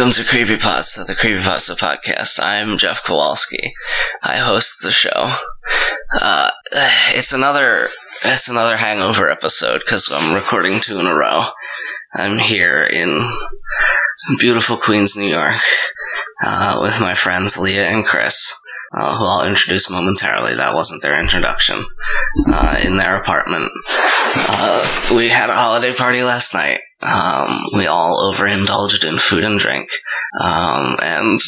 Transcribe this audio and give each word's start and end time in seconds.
Welcome 0.00 0.14
to 0.14 0.24
Creepy 0.24 0.54
Creepypasta, 0.54 1.06
the 1.06 1.14
Creepy 1.14 1.40
Creepypasta 1.40 1.78
podcast. 1.78 2.40
I'm 2.42 2.78
Jeff 2.78 3.04
Kowalski. 3.04 3.74
I 4.22 4.38
host 4.38 4.82
the 4.82 4.90
show. 4.90 5.34
Uh, 6.18 6.50
it's 7.10 7.34
another, 7.34 7.88
it's 8.24 8.48
another 8.48 8.78
hangover 8.78 9.28
episode 9.28 9.80
because 9.80 10.10
I'm 10.10 10.34
recording 10.34 10.80
two 10.80 10.98
in 10.98 11.04
a 11.04 11.14
row. 11.14 11.48
I'm 12.14 12.38
here 12.38 12.82
in 12.82 13.28
beautiful 14.38 14.78
Queens, 14.78 15.18
New 15.18 15.28
York, 15.28 15.60
uh, 16.42 16.78
with 16.80 16.98
my 16.98 17.12
friends 17.12 17.58
Leah 17.58 17.90
and 17.90 18.06
Chris 18.06 18.58
uh, 18.92 19.16
who 19.16 19.24
I'll 19.24 19.46
introduce 19.46 19.90
momentarily. 19.90 20.54
That 20.54 20.74
wasn't 20.74 21.02
their 21.02 21.18
introduction. 21.20 21.84
Uh, 22.46 22.80
in 22.84 22.96
their 22.96 23.16
apartment. 23.16 23.70
Uh, 24.36 25.14
we 25.16 25.28
had 25.28 25.50
a 25.50 25.54
holiday 25.54 25.92
party 25.92 26.22
last 26.22 26.54
night. 26.54 26.80
Um, 27.02 27.48
we 27.76 27.86
all 27.86 28.30
overindulged 28.30 29.04
in 29.04 29.18
food 29.18 29.42
and 29.42 29.58
drink. 29.58 29.88
Um, 30.40 30.96
and, 31.02 31.40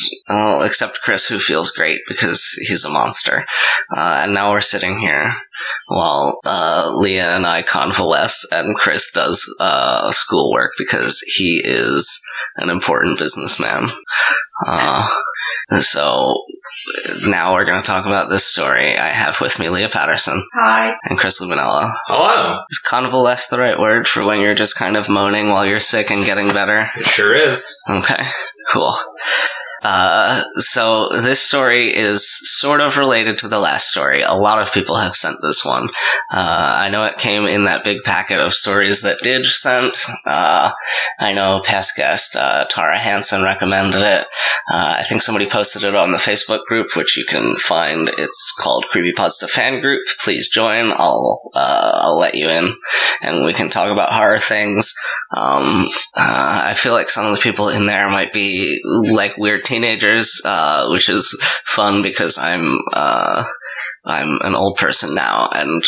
except 0.65 1.03
Chris, 1.03 1.27
who 1.29 1.39
feels 1.39 1.71
great 1.71 2.01
because 2.09 2.53
he's 2.67 2.85
a 2.85 2.91
monster. 2.91 3.45
Uh, 3.97 4.23
and 4.25 4.35
now 4.35 4.51
we're 4.51 4.61
sitting 4.61 4.99
here 4.99 5.33
while 5.87 6.41
uh, 6.45 6.91
Leah 6.97 7.37
and 7.37 7.47
I 7.47 7.63
convalesce 7.63 8.47
and 8.53 8.77
Chris 8.77 9.13
does 9.13 9.45
uh, 9.61 10.11
schoolwork 10.11 10.73
because 10.79 11.21
he 11.21 11.61
is 11.65 12.21
an 12.57 12.71
important 12.71 13.19
businessman. 13.19 13.89
Uh, 14.67 15.09
so 15.79 16.45
now 17.27 17.53
we're 17.55 17.65
going 17.65 17.83
to 17.83 17.87
talk 17.87 18.07
about 18.07 18.29
this 18.29 18.45
story. 18.45 18.97
I 18.97 19.09
have 19.09 19.41
with 19.41 19.59
me 19.59 19.69
Leah 19.69 19.89
Patterson. 19.89 20.47
Hi. 20.55 20.95
And 21.05 21.19
Chris 21.19 21.41
Luminello. 21.41 21.95
Hello. 22.07 22.61
Is 22.71 22.79
convalesce 22.79 23.49
the 23.49 23.59
right 23.59 23.79
word 23.79 24.07
for 24.07 24.25
when 24.25 24.41
you're 24.41 24.55
just 24.55 24.79
kind 24.79 24.97
of 24.97 25.09
moaning 25.09 25.51
while 25.51 25.67
you're 25.67 25.81
sick 25.81 26.11
and 26.11 26.25
getting 26.25 26.49
better? 26.49 26.87
It 26.97 27.05
sure 27.05 27.35
is. 27.35 27.83
Okay, 27.89 28.25
cool. 28.73 28.97
Uh, 29.83 30.45
so 30.57 31.09
this 31.09 31.41
story 31.41 31.89
is 31.89 32.27
sort 32.59 32.81
of 32.81 32.97
related 32.97 33.39
to 33.39 33.49
the 33.49 33.59
last 33.59 33.89
story. 33.89 34.23
A 34.23 34.35
lot 34.35 34.61
of 34.61 34.73
people 34.73 34.97
have 34.97 35.15
sent 35.15 35.37
this 35.43 35.65
one. 35.65 35.89
Uh, 36.31 36.77
I 36.81 36.89
know 36.91 37.05
it 37.05 37.19
came 37.19 37.47
in 37.47 37.65
that 37.65 37.85
big 37.85 38.03
packet 38.05 38.41
of 38.41 38.53
stories 38.53 39.03
that 39.03 39.19
Didge 39.19 39.47
sent. 39.47 39.97
Uh, 40.27 40.73
I 41.19 41.33
know 41.33 41.61
past 41.65 41.97
guest 41.97 42.37
uh, 42.37 42.65
Tara 42.71 42.99
Hansen 42.99 43.43
recommended 43.43 44.03
it. 44.03 44.27
Uh, 44.73 44.97
I 44.99 45.03
think 45.09 45.23
somebody 45.23 45.47
posted 45.47 45.83
it 45.83 45.95
on 45.95 46.13
the 46.13 46.19
Facebook 46.19 46.65
group, 46.67 46.95
which 46.97 47.17
you 47.17 47.25
can 47.25 47.57
find. 47.57 48.09
It's 48.19 48.55
called 48.59 48.87
Creepypasta 48.93 49.49
Fan 49.49 49.81
Group. 49.81 50.03
Please 50.21 50.49
join. 50.49 50.93
I'll 50.93 51.39
uh, 51.55 51.91
I'll 51.95 52.19
let 52.19 52.35
you 52.35 52.49
in, 52.49 52.75
and 53.21 53.45
we 53.45 53.53
can 53.53 53.69
talk 53.69 53.91
about 53.91 54.13
horror 54.13 54.39
things. 54.39 54.95
Um, 55.31 55.87
I 56.15 56.75
feel 56.75 56.93
like 56.93 57.09
some 57.09 57.27
of 57.27 57.35
the 57.35 57.43
people 57.43 57.69
in 57.69 57.87
there 57.87 58.09
might 58.09 58.33
be 58.33 58.81
like 59.13 59.37
weird 59.37 59.65
teenagers, 59.73 60.43
uh, 60.45 60.89
which 60.89 61.09
is 61.09 61.35
fun 61.65 62.03
because 62.03 62.37
I'm 62.37 62.79
uh, 62.93 63.43
I'm 64.05 64.39
an 64.43 64.55
old 64.55 64.77
person 64.77 65.15
now 65.15 65.49
and 65.55 65.83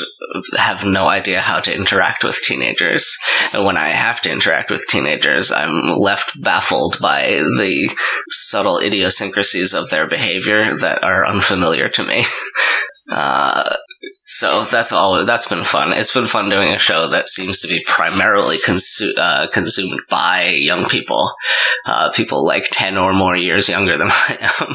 have 0.57 0.85
no 0.85 1.07
idea 1.07 1.41
how 1.41 1.61
to 1.61 1.75
interact 1.75 2.25
with 2.25 2.41
teenagers. 2.43 3.19
And 3.53 3.67
when 3.67 3.77
I 3.77 3.89
have 3.89 4.21
to 4.23 4.33
interact 4.33 4.71
with 4.71 4.87
teenagers, 4.89 5.53
I'm 5.53 5.83
left 5.83 6.41
baffled 6.41 6.99
by 7.01 7.23
the 7.59 7.95
subtle 8.29 8.79
idiosyncrasies 8.79 9.75
of 9.75 9.91
their 9.91 10.09
behavior 10.09 10.77
that 10.77 11.03
are 11.03 11.27
unfamiliar 11.27 11.89
to 11.91 12.05
me. 12.05 12.23
Uh, 13.13 13.69
so 14.27 14.65
that's 14.65 14.91
all. 14.91 15.25
That's 15.27 15.49
been 15.49 15.65
fun. 15.65 15.93
It's 15.93 16.15
been 16.15 16.27
fun 16.27 16.49
doing 16.49 16.73
a 16.73 16.79
show 16.79 17.09
that 17.09 17.29
seems 17.29 17.61
to 17.61 17.69
be 17.69 17.81
primarily 17.87 18.57
consu- 18.57 19.13
uh, 19.19 19.49
consumed 19.49 20.01
by 20.09 20.57
young 20.59 20.87
people, 20.87 21.35
uh, 21.85 22.11
people 22.11 22.45
like 22.45 22.69
ten 22.71 22.97
or 22.97 23.13
more 23.13 23.37
years 23.37 23.69
younger 23.69 23.99
than 23.99 24.09
I 24.11 24.53
am. 24.61 24.75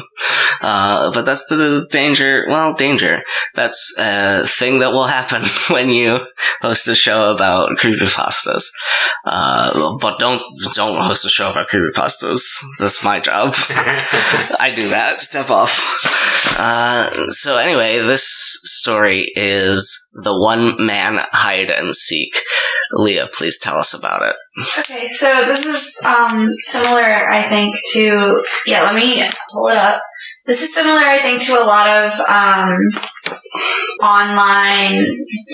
Uh, 0.60 1.12
but 1.12 1.22
that's 1.22 1.46
the 1.46 1.88
danger. 1.90 2.46
Well, 2.48 2.74
danger. 2.74 3.22
That's 3.56 3.92
a 3.98 4.46
thing 4.46 4.78
that 4.78 4.92
will 4.92 5.08
happen 5.08 5.42
when 5.74 5.88
you 5.88 6.20
host 6.60 6.86
a 6.86 6.94
show 6.94 7.32
about 7.34 7.76
creepypastas. 7.78 8.66
Uh, 9.24 9.96
but 9.98 10.20
don't 10.20 10.42
don't 10.74 11.02
host 11.02 11.24
a 11.24 11.28
show 11.28 11.50
about 11.50 11.68
creepypastas. 11.68 12.62
That's 12.78 13.02
my 13.04 13.18
job. 13.18 13.52
I 14.60 14.72
do 14.76 14.90
that. 14.90 15.20
Step 15.20 15.50
off. 15.50 15.76
Uh, 16.58 17.10
so 17.30 17.58
anyway, 17.58 17.98
this 17.98 18.60
story 18.64 19.32
is 19.40 20.10
the 20.22 20.38
one 20.38 20.84
man 20.84 21.18
hide 21.32 21.70
and 21.70 21.94
seek. 21.96 22.34
Leah, 22.92 23.28
please 23.32 23.58
tell 23.58 23.76
us 23.78 23.94
about 23.94 24.22
it. 24.22 24.34
Okay, 24.80 25.06
so 25.06 25.26
this 25.46 25.64
is 25.64 26.04
um, 26.04 26.50
similar, 26.60 27.28
I 27.30 27.42
think, 27.42 27.74
to 27.94 28.44
yeah. 28.66 28.82
Let 28.82 28.94
me 28.94 29.24
pull 29.52 29.68
it 29.68 29.76
up. 29.76 30.02
This 30.46 30.62
is 30.62 30.74
similar, 30.74 30.98
I 31.00 31.18
think, 31.18 31.40
to 31.42 31.52
a 31.52 31.64
lot 31.64 31.86
of 31.88 32.12
um, 32.28 32.78
online 34.02 35.04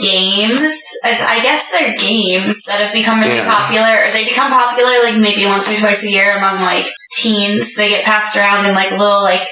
games. 0.03 0.83
I 1.05 1.41
guess 1.43 1.71
they're 1.73 1.93
games 1.95 2.63
that 2.65 2.81
have 2.81 2.93
become 2.95 3.21
really 3.21 3.37
Yeah. 3.37 3.51
popular, 3.55 4.07
or 4.09 4.13
they 4.13 4.25
become 4.25 4.51
popular 4.51 5.03
like 5.03 5.17
maybe 5.19 5.45
once 5.45 5.69
or 5.71 5.77
twice 5.77 6.05
a 6.05 6.11
year 6.11 6.37
among 6.39 6.57
like 6.61 6.87
teens. 7.13 7.75
They 7.75 7.91
get 7.91 8.05
passed 8.05 8.37
around 8.37 8.65
in 8.67 8.75
like 8.75 8.93
little 8.93 9.23
like 9.23 9.47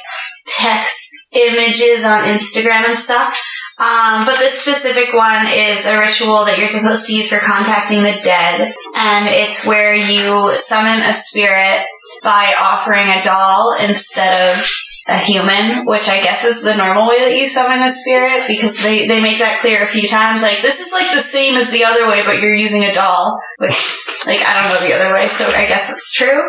text 0.47 1.28
images 1.34 2.05
on 2.05 2.25
Instagram 2.25 2.87
and 2.87 2.97
stuff. 2.97 3.39
Um, 3.75 4.25
but 4.25 4.39
this 4.39 4.62
specific 4.62 5.12
one 5.15 5.47
is 5.51 5.87
a 5.87 5.99
ritual 5.99 6.45
that 6.45 6.59
you're 6.59 6.69
supposed 6.69 7.07
to 7.07 7.15
use 7.15 7.33
for 7.33 7.41
contacting 7.41 8.05
the 8.05 8.21
dead, 8.23 8.73
and 8.95 9.27
it's 9.27 9.67
where 9.67 9.97
you 9.97 10.57
summon 10.59 11.03
a 11.03 11.12
spirit 11.12 11.85
by 12.23 12.55
offering 12.61 13.09
a 13.09 13.23
doll 13.23 13.75
instead 13.81 14.55
of 14.55 14.65
a 15.09 15.19
human, 15.19 15.87
which 15.87 16.09
I 16.09 16.23
guess 16.23 16.45
is 16.45 16.62
the 16.62 16.77
normal 16.77 17.09
way 17.09 17.29
that 17.29 17.37
you 17.37 17.49
summon 17.49 17.83
a 17.83 17.91
spirit, 17.91 18.47
because 18.47 18.81
they, 18.81 19.09
they 19.09 19.21
make 19.21 19.39
that 19.39 19.59
clear 19.61 19.83
a 19.83 19.87
few 19.87 20.09
times. 20.09 20.43
Like, 20.43 20.62
this 20.62 20.79
is 20.79 20.93
like 20.93 21.11
the 21.12 21.21
same 21.21 21.56
as 21.56 21.73
the 21.73 21.85
other 21.85 22.06
way, 22.06 22.23
but 22.25 22.41
you're 22.41 22.55
using 22.55 22.85
a 22.85 22.95
doll, 22.95 23.41
which, 23.59 23.75
like, 24.27 24.41
I 24.47 24.55
don't 24.55 24.71
know 24.71 24.87
the 24.87 24.95
other 24.95 25.12
way, 25.12 25.27
so 25.27 25.47
I 25.47 25.67
guess 25.67 25.91
it's 25.91 26.15
true. 26.15 26.41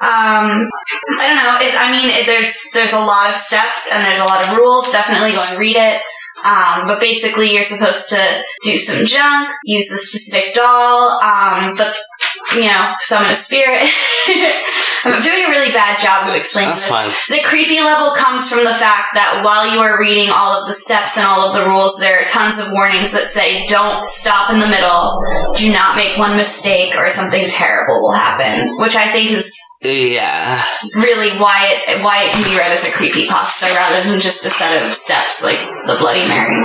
Um, 0.00 0.62
I 1.18 1.26
don't 1.26 1.42
know. 1.42 1.58
It, 1.58 1.74
I 1.74 1.90
mean, 1.90 2.06
it, 2.06 2.24
there's 2.24 2.70
there's 2.72 2.94
a 2.94 3.02
lot 3.02 3.30
of 3.30 3.34
steps 3.34 3.90
and 3.92 4.04
there's 4.04 4.20
a 4.20 4.30
lot 4.30 4.46
of 4.46 4.56
rules. 4.56 4.92
Definitely 4.92 5.32
go 5.32 5.42
and 5.42 5.58
read 5.58 5.74
it. 5.74 6.00
Um, 6.44 6.86
but 6.86 7.00
basically, 7.00 7.52
you're 7.52 7.62
supposed 7.62 8.10
to 8.10 8.42
do 8.62 8.78
some 8.78 9.04
junk, 9.06 9.50
use 9.64 9.88
the 9.88 9.98
specific 9.98 10.54
doll, 10.54 11.20
um, 11.20 11.74
but 11.76 11.96
you 12.56 12.64
know, 12.68 12.94
summon 13.00 13.30
a 13.30 13.34
spirit. 13.36 13.82
I'm 15.04 15.22
doing 15.22 15.44
a 15.46 15.50
really 15.50 15.72
bad 15.72 15.98
job 15.98 16.26
of 16.26 16.34
explaining 16.34 16.70
That's 16.70 16.82
this. 16.84 16.90
fine. 16.90 17.10
The 17.28 17.42
creepy 17.44 17.80
level 17.80 18.12
comes 18.16 18.50
from 18.50 18.64
the 18.64 18.74
fact 18.74 19.14
that 19.14 19.42
while 19.44 19.70
you 19.72 19.78
are 19.80 19.98
reading 20.00 20.30
all 20.32 20.58
of 20.60 20.66
the 20.66 20.74
steps 20.74 21.16
and 21.16 21.24
all 21.26 21.46
of 21.48 21.54
the 21.54 21.68
rules, 21.70 21.98
there 22.00 22.20
are 22.20 22.24
tons 22.26 22.58
of 22.58 22.72
warnings 22.72 23.12
that 23.12 23.26
say 23.26 23.64
don't 23.66 24.06
stop 24.06 24.50
in 24.50 24.58
the 24.58 24.66
middle, 24.66 25.14
do 25.54 25.72
not 25.72 25.94
make 25.96 26.18
one 26.18 26.36
mistake, 26.36 26.94
or 26.96 27.10
something 27.10 27.46
terrible 27.48 28.02
will 28.02 28.12
happen. 28.18 28.66
Which 28.78 28.96
I 28.96 29.12
think 29.12 29.30
is 29.30 29.54
Yeah. 29.82 30.58
really 30.96 31.38
why 31.38 31.78
it 31.86 32.02
why 32.02 32.24
it 32.24 32.32
can 32.32 32.42
be 32.42 32.56
read 32.58 32.72
as 32.72 32.84
a 32.86 32.90
creepy 32.90 33.26
pasta 33.28 33.66
rather 33.66 34.10
than 34.10 34.20
just 34.20 34.44
a 34.46 34.50
set 34.50 34.82
of 34.82 34.92
steps 34.92 35.42
like 35.44 35.60
the 35.86 35.96
Bloody 35.96 36.26
Mary 36.26 36.56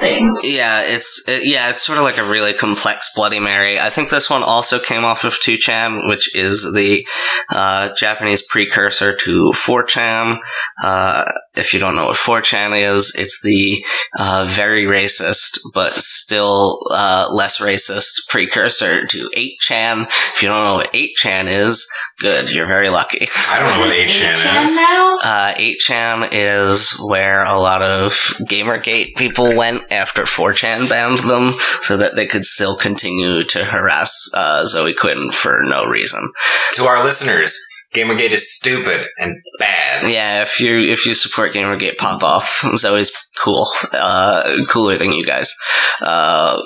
thing. 0.00 0.36
Yeah, 0.42 0.82
it's 0.84 1.28
it, 1.28 1.46
yeah, 1.46 1.70
it's 1.70 1.82
sort 1.82 1.98
of 1.98 2.04
like 2.04 2.18
a 2.18 2.24
really 2.24 2.52
complex 2.54 3.12
Bloody 3.14 3.40
Mary. 3.40 3.78
I 3.78 3.90
think 3.90 4.10
this 4.10 4.30
one 4.30 4.42
also 4.42 4.78
came 4.78 5.04
off 5.04 5.24
of 5.24 5.32
2chan, 5.32 6.08
which 6.08 6.34
is 6.34 6.62
the 6.74 7.06
uh, 7.50 7.90
Japanese 7.94 8.42
precursor 8.42 9.14
to 9.16 9.50
4chan. 9.50 10.38
Uh, 10.82 11.30
if 11.54 11.72
you 11.72 11.80
don't 11.80 11.94
know 11.96 12.06
what 12.06 12.16
4chan 12.16 12.76
is, 12.82 13.14
it's 13.16 13.42
the 13.42 13.84
uh, 14.18 14.46
very 14.48 14.84
racist 14.84 15.58
but 15.72 15.92
still 15.92 16.80
uh, 16.90 17.28
less 17.32 17.60
racist 17.60 18.28
precursor 18.28 19.06
to 19.06 19.30
8chan. 19.36 20.06
If 20.08 20.42
you 20.42 20.48
don't 20.48 20.64
know 20.64 20.74
what 20.76 20.92
8chan 20.92 21.48
is, 21.48 21.88
good, 22.18 22.50
you're 22.50 22.66
very 22.66 22.90
lucky. 22.90 23.26
I 23.50 23.60
don't 23.60 23.70
know 23.70 23.86
what 23.86 23.96
8chan 23.96 24.62
is. 24.62 24.76
now? 24.76 25.16
Uh, 25.22 25.54
8chan 25.54 26.28
is 26.32 26.98
where 27.00 27.44
a 27.44 27.58
lot 27.58 27.82
of 27.82 28.12
Gamergate 28.48 29.14
people 29.16 29.56
went 29.64 29.90
after 29.90 30.22
4chan 30.22 30.90
banned 30.90 31.20
them 31.20 31.52
so 31.80 31.96
that 31.96 32.16
they 32.16 32.26
could 32.26 32.44
still 32.44 32.76
continue 32.76 33.44
to 33.44 33.64
harass 33.64 34.30
uh, 34.34 34.66
Zoe 34.66 34.94
Quinn 34.94 35.30
for 35.30 35.60
no 35.62 35.86
reason. 35.86 36.30
To 36.74 36.84
our 36.84 37.02
listeners, 37.02 37.58
Gamergate 37.94 38.32
is 38.32 38.54
stupid 38.54 39.06
and 39.18 39.36
bad. 39.58 40.10
Yeah, 40.10 40.42
if 40.42 40.60
you 40.60 40.80
if 40.80 41.06
you 41.06 41.14
support 41.14 41.52
Gamergate, 41.52 41.96
pop 41.96 42.22
off. 42.22 42.62
Zoe's 42.76 43.12
cool, 43.42 43.66
uh, 43.92 44.64
cooler 44.68 44.96
than 44.96 45.12
you 45.12 45.24
guys. 45.24 45.54
Uh, 46.00 46.60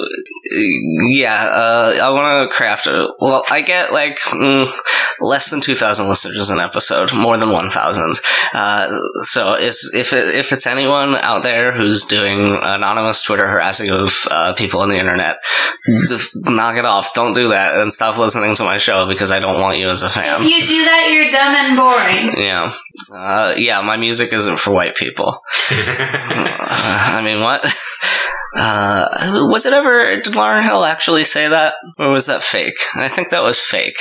yeah, 1.10 1.50
uh, 1.52 1.98
I 2.02 2.10
want 2.10 2.50
to 2.50 2.56
craft 2.56 2.86
a. 2.86 3.14
Well, 3.20 3.44
I 3.50 3.60
get 3.60 3.92
like 3.92 4.18
mm, 4.20 4.66
less 5.20 5.50
than 5.50 5.60
two 5.60 5.74
thousand 5.74 6.08
listeners 6.08 6.50
an 6.50 6.58
episode, 6.58 7.14
more 7.14 7.36
than 7.36 7.50
one 7.50 7.68
thousand. 7.68 8.18
Uh, 8.52 8.88
so 9.22 9.54
it's, 9.54 9.92
if 9.94 10.12
it, 10.12 10.36
if 10.36 10.52
it's 10.52 10.66
anyone 10.66 11.14
out 11.16 11.42
there 11.42 11.76
who's 11.76 12.04
doing 12.04 12.58
anonymous 12.62 13.22
Twitter 13.22 13.48
harassing 13.48 13.90
of 13.90 14.26
uh, 14.30 14.54
people 14.54 14.80
on 14.80 14.88
the 14.88 14.98
internet, 14.98 15.36
knock 16.34 16.76
it 16.76 16.84
off. 16.84 17.14
Don't 17.14 17.34
do 17.34 17.48
that, 17.48 17.76
and 17.76 17.92
stop 17.92 18.18
listening 18.18 18.54
to 18.56 18.64
my 18.64 18.78
show 18.78 19.06
because 19.06 19.30
I 19.30 19.40
don't 19.40 19.60
want 19.60 19.78
you 19.78 19.88
as 19.88 20.02
a 20.02 20.08
fan. 20.08 20.40
If 20.40 20.50
you 20.50 20.66
do 20.66 20.84
that, 20.84 21.10
you're 21.12 21.30
dumb 21.30 21.54
and 21.54 21.76
boring. 21.76 22.44
Yeah, 22.44 22.72
uh, 23.14 23.54
yeah. 23.56 23.80
My 23.82 23.96
music 23.96 24.32
isn't 24.32 24.58
for 24.58 24.72
white 24.72 24.96
people. 24.96 25.40
Uh, 25.70 26.56
I 27.18 27.22
mean, 27.24 27.40
what? 27.40 27.64
Uh, 28.56 29.46
was 29.48 29.66
it 29.66 29.72
ever? 29.72 30.20
Did 30.20 30.32
Lauryn 30.32 30.64
Hill 30.64 30.84
actually 30.84 31.24
say 31.24 31.48
that, 31.48 31.74
or 31.98 32.10
was 32.10 32.26
that 32.26 32.42
fake? 32.42 32.78
I 32.96 33.08
think 33.08 33.30
that 33.30 33.42
was 33.42 33.60
fake. 33.60 33.98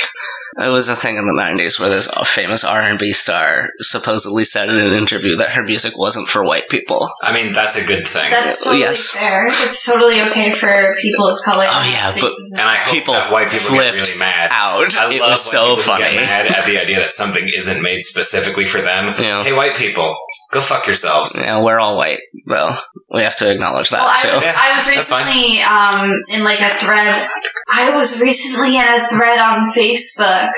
It 0.59 0.69
was 0.69 0.89
a 0.89 0.95
thing 0.95 1.17
in 1.17 1.25
the 1.27 1.33
'90s 1.39 1.79
where 1.79 1.89
this 1.89 2.09
famous 2.25 2.63
R&B 2.63 3.11
star 3.13 3.69
supposedly 3.79 4.43
said 4.43 4.69
in 4.69 4.77
an 4.77 4.93
interview 4.93 5.35
that 5.35 5.51
her 5.51 5.63
music 5.63 5.95
wasn't 5.97 6.27
for 6.27 6.43
white 6.43 6.67
people. 6.67 7.07
I 7.21 7.31
mean, 7.31 7.53
that's 7.53 7.75
a 7.75 7.85
good 7.85 8.07
thing. 8.07 8.31
That's 8.31 8.63
totally 8.63 8.81
Yes. 8.81 9.13
fair. 9.13 9.45
It's 9.47 9.85
totally 9.85 10.19
okay 10.23 10.49
for 10.51 10.95
people 11.01 11.29
of 11.29 11.39
color. 11.45 11.65
Oh, 11.67 11.89
yeah, 11.91 12.19
but- 12.21 12.33
and 12.59 12.67
I 12.67 12.75
hope 12.75 12.93
People 12.93 13.13
that 13.13 13.31
white 13.31 13.49
people 13.51 13.75
get 13.77 13.93
flipped 13.97 14.07
really 14.09 14.19
mad. 14.19 14.49
Out, 14.51 14.97
I 14.97 15.13
it 15.13 15.21
love 15.21 15.31
was 15.31 15.41
so 15.43 15.75
funny. 15.75 16.03
Get 16.03 16.15
mad 16.15 16.47
at 16.47 16.65
the 16.65 16.81
idea 16.81 16.99
that 17.01 17.11
something 17.13 17.47
isn't 17.55 17.81
made 17.83 18.01
specifically 18.01 18.65
for 18.65 18.81
them. 18.81 19.13
Yeah. 19.19 19.43
Hey, 19.43 19.53
white 19.53 19.75
people, 19.75 20.15
go 20.51 20.61
fuck 20.61 20.87
yourselves. 20.87 21.39
Yeah, 21.39 21.61
we're 21.61 21.79
all 21.79 21.97
white, 21.97 22.19
though. 22.47 22.71
We 23.13 23.21
have 23.23 23.35
to 23.37 23.51
acknowledge 23.51 23.89
that 23.91 23.99
Well, 23.99 24.09
I 24.09 24.21
too. 24.21 24.27
was, 24.35 24.43
Yeah, 24.43 24.55
I 24.57 24.75
was 24.75 24.89
recently 24.89 25.61
um, 25.61 26.21
in 26.29 26.43
like 26.43 26.59
a 26.61 26.77
thread. 26.77 27.27
I 27.69 27.95
was 27.95 28.21
recently 28.21 28.77
in 28.77 28.87
a 28.87 29.07
thread 29.09 29.39
on 29.39 29.69
Facebook 29.71 30.51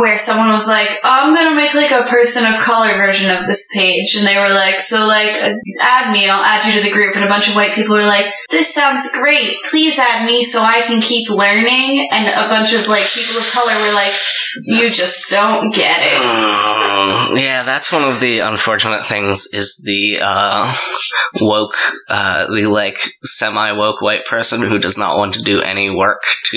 where 0.00 0.16
someone 0.16 0.48
was 0.48 0.66
like, 0.66 0.88
oh, 1.04 1.10
"I'm 1.10 1.34
gonna 1.34 1.54
make 1.54 1.74
like 1.74 1.90
a 1.90 2.04
person 2.04 2.46
of 2.46 2.60
color 2.60 2.94
version 2.96 3.30
of 3.30 3.46
this 3.46 3.68
page," 3.74 4.16
and 4.16 4.26
they 4.26 4.38
were 4.38 4.48
like, 4.48 4.80
"So 4.80 5.06
like, 5.06 5.34
add 5.80 6.12
me, 6.12 6.28
I'll 6.28 6.42
add 6.42 6.64
you 6.64 6.72
to 6.72 6.80
the 6.80 6.90
group." 6.90 7.16
And 7.16 7.24
a 7.24 7.28
bunch 7.28 7.48
of 7.48 7.54
white 7.54 7.74
people 7.74 7.94
were 7.94 8.06
like, 8.06 8.32
"This 8.50 8.74
sounds 8.74 9.10
great. 9.12 9.56
Please 9.70 9.98
add 9.98 10.24
me 10.24 10.42
so 10.42 10.62
I 10.62 10.80
can 10.82 11.02
keep 11.02 11.28
learning." 11.28 12.08
And 12.10 12.28
a 12.28 12.48
bunch 12.48 12.72
of 12.72 12.88
like 12.88 13.04
people 13.04 13.40
of 13.40 13.52
color 13.52 13.74
were 13.86 13.94
like, 13.94 14.14
"You 14.62 14.90
just 14.90 15.30
don't 15.30 15.74
get 15.74 16.00
it." 16.00 16.12
Mm, 16.12 17.36
yeah, 17.42 17.62
that's 17.62 17.92
one 17.92 18.04
of 18.04 18.20
the 18.20 18.38
unfortunate 18.38 19.04
things 19.04 19.46
is 19.52 19.82
the 19.84 20.18
uh, 20.22 20.74
woke, 21.42 21.76
uh, 22.08 22.46
the 22.46 22.66
like 22.66 22.96
semi 23.22 23.72
woke 23.72 24.00
white 24.00 24.24
person 24.24 24.62
who 24.62 24.78
does 24.78 24.96
not 24.96 25.18
want 25.18 25.34
to 25.34 25.42
do 25.42 25.60
any 25.60 25.90
work 25.90 26.22
to 26.50 26.53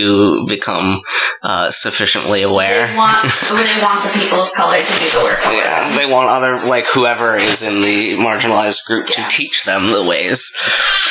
become 0.48 1.02
uh, 1.44 1.70
sufficiently 1.72 2.42
aware. 2.44 2.88
They 2.88 2.96
want, 2.98 3.24
they 3.50 3.82
want 3.84 4.04
the 4.04 4.20
people 4.20 4.40
of 4.42 4.52
color 4.54 4.78
to 4.78 4.84
do 4.84 5.10
the 5.12 5.22
work. 5.24 5.40
Yeah, 5.54 5.98
they 5.98 6.06
want 6.12 6.30
other 6.30 6.64
like 6.66 6.86
whoever 6.88 7.36
is 7.36 7.64
in 7.64 7.82
the 7.82 8.16
marginalized 8.24 8.86
group 8.86 9.08
Yeah. 9.10 9.28
to 9.28 9.36
teach 9.36 9.64
them 9.66 9.84
the 9.92 10.06
ways, 10.08 10.52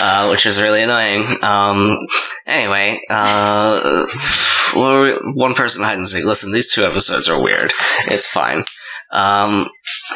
uh, 0.01 0.29
which 0.29 0.47
is 0.47 0.61
really 0.61 0.83
annoying. 0.83 1.25
Um, 1.43 1.99
anyway, 2.47 3.01
uh, 3.11 4.07
one 4.75 5.55
person 5.55 5.85
hide 5.85 5.97
and 5.99 6.09
seek. 6.09 6.25
Listen, 6.25 6.53
these 6.53 6.73
two 6.73 6.85
episodes 6.85 7.29
are 7.29 7.43
weird. 7.43 7.73
It's 8.09 8.27
fine. 8.27 8.65
Um, 9.13 9.67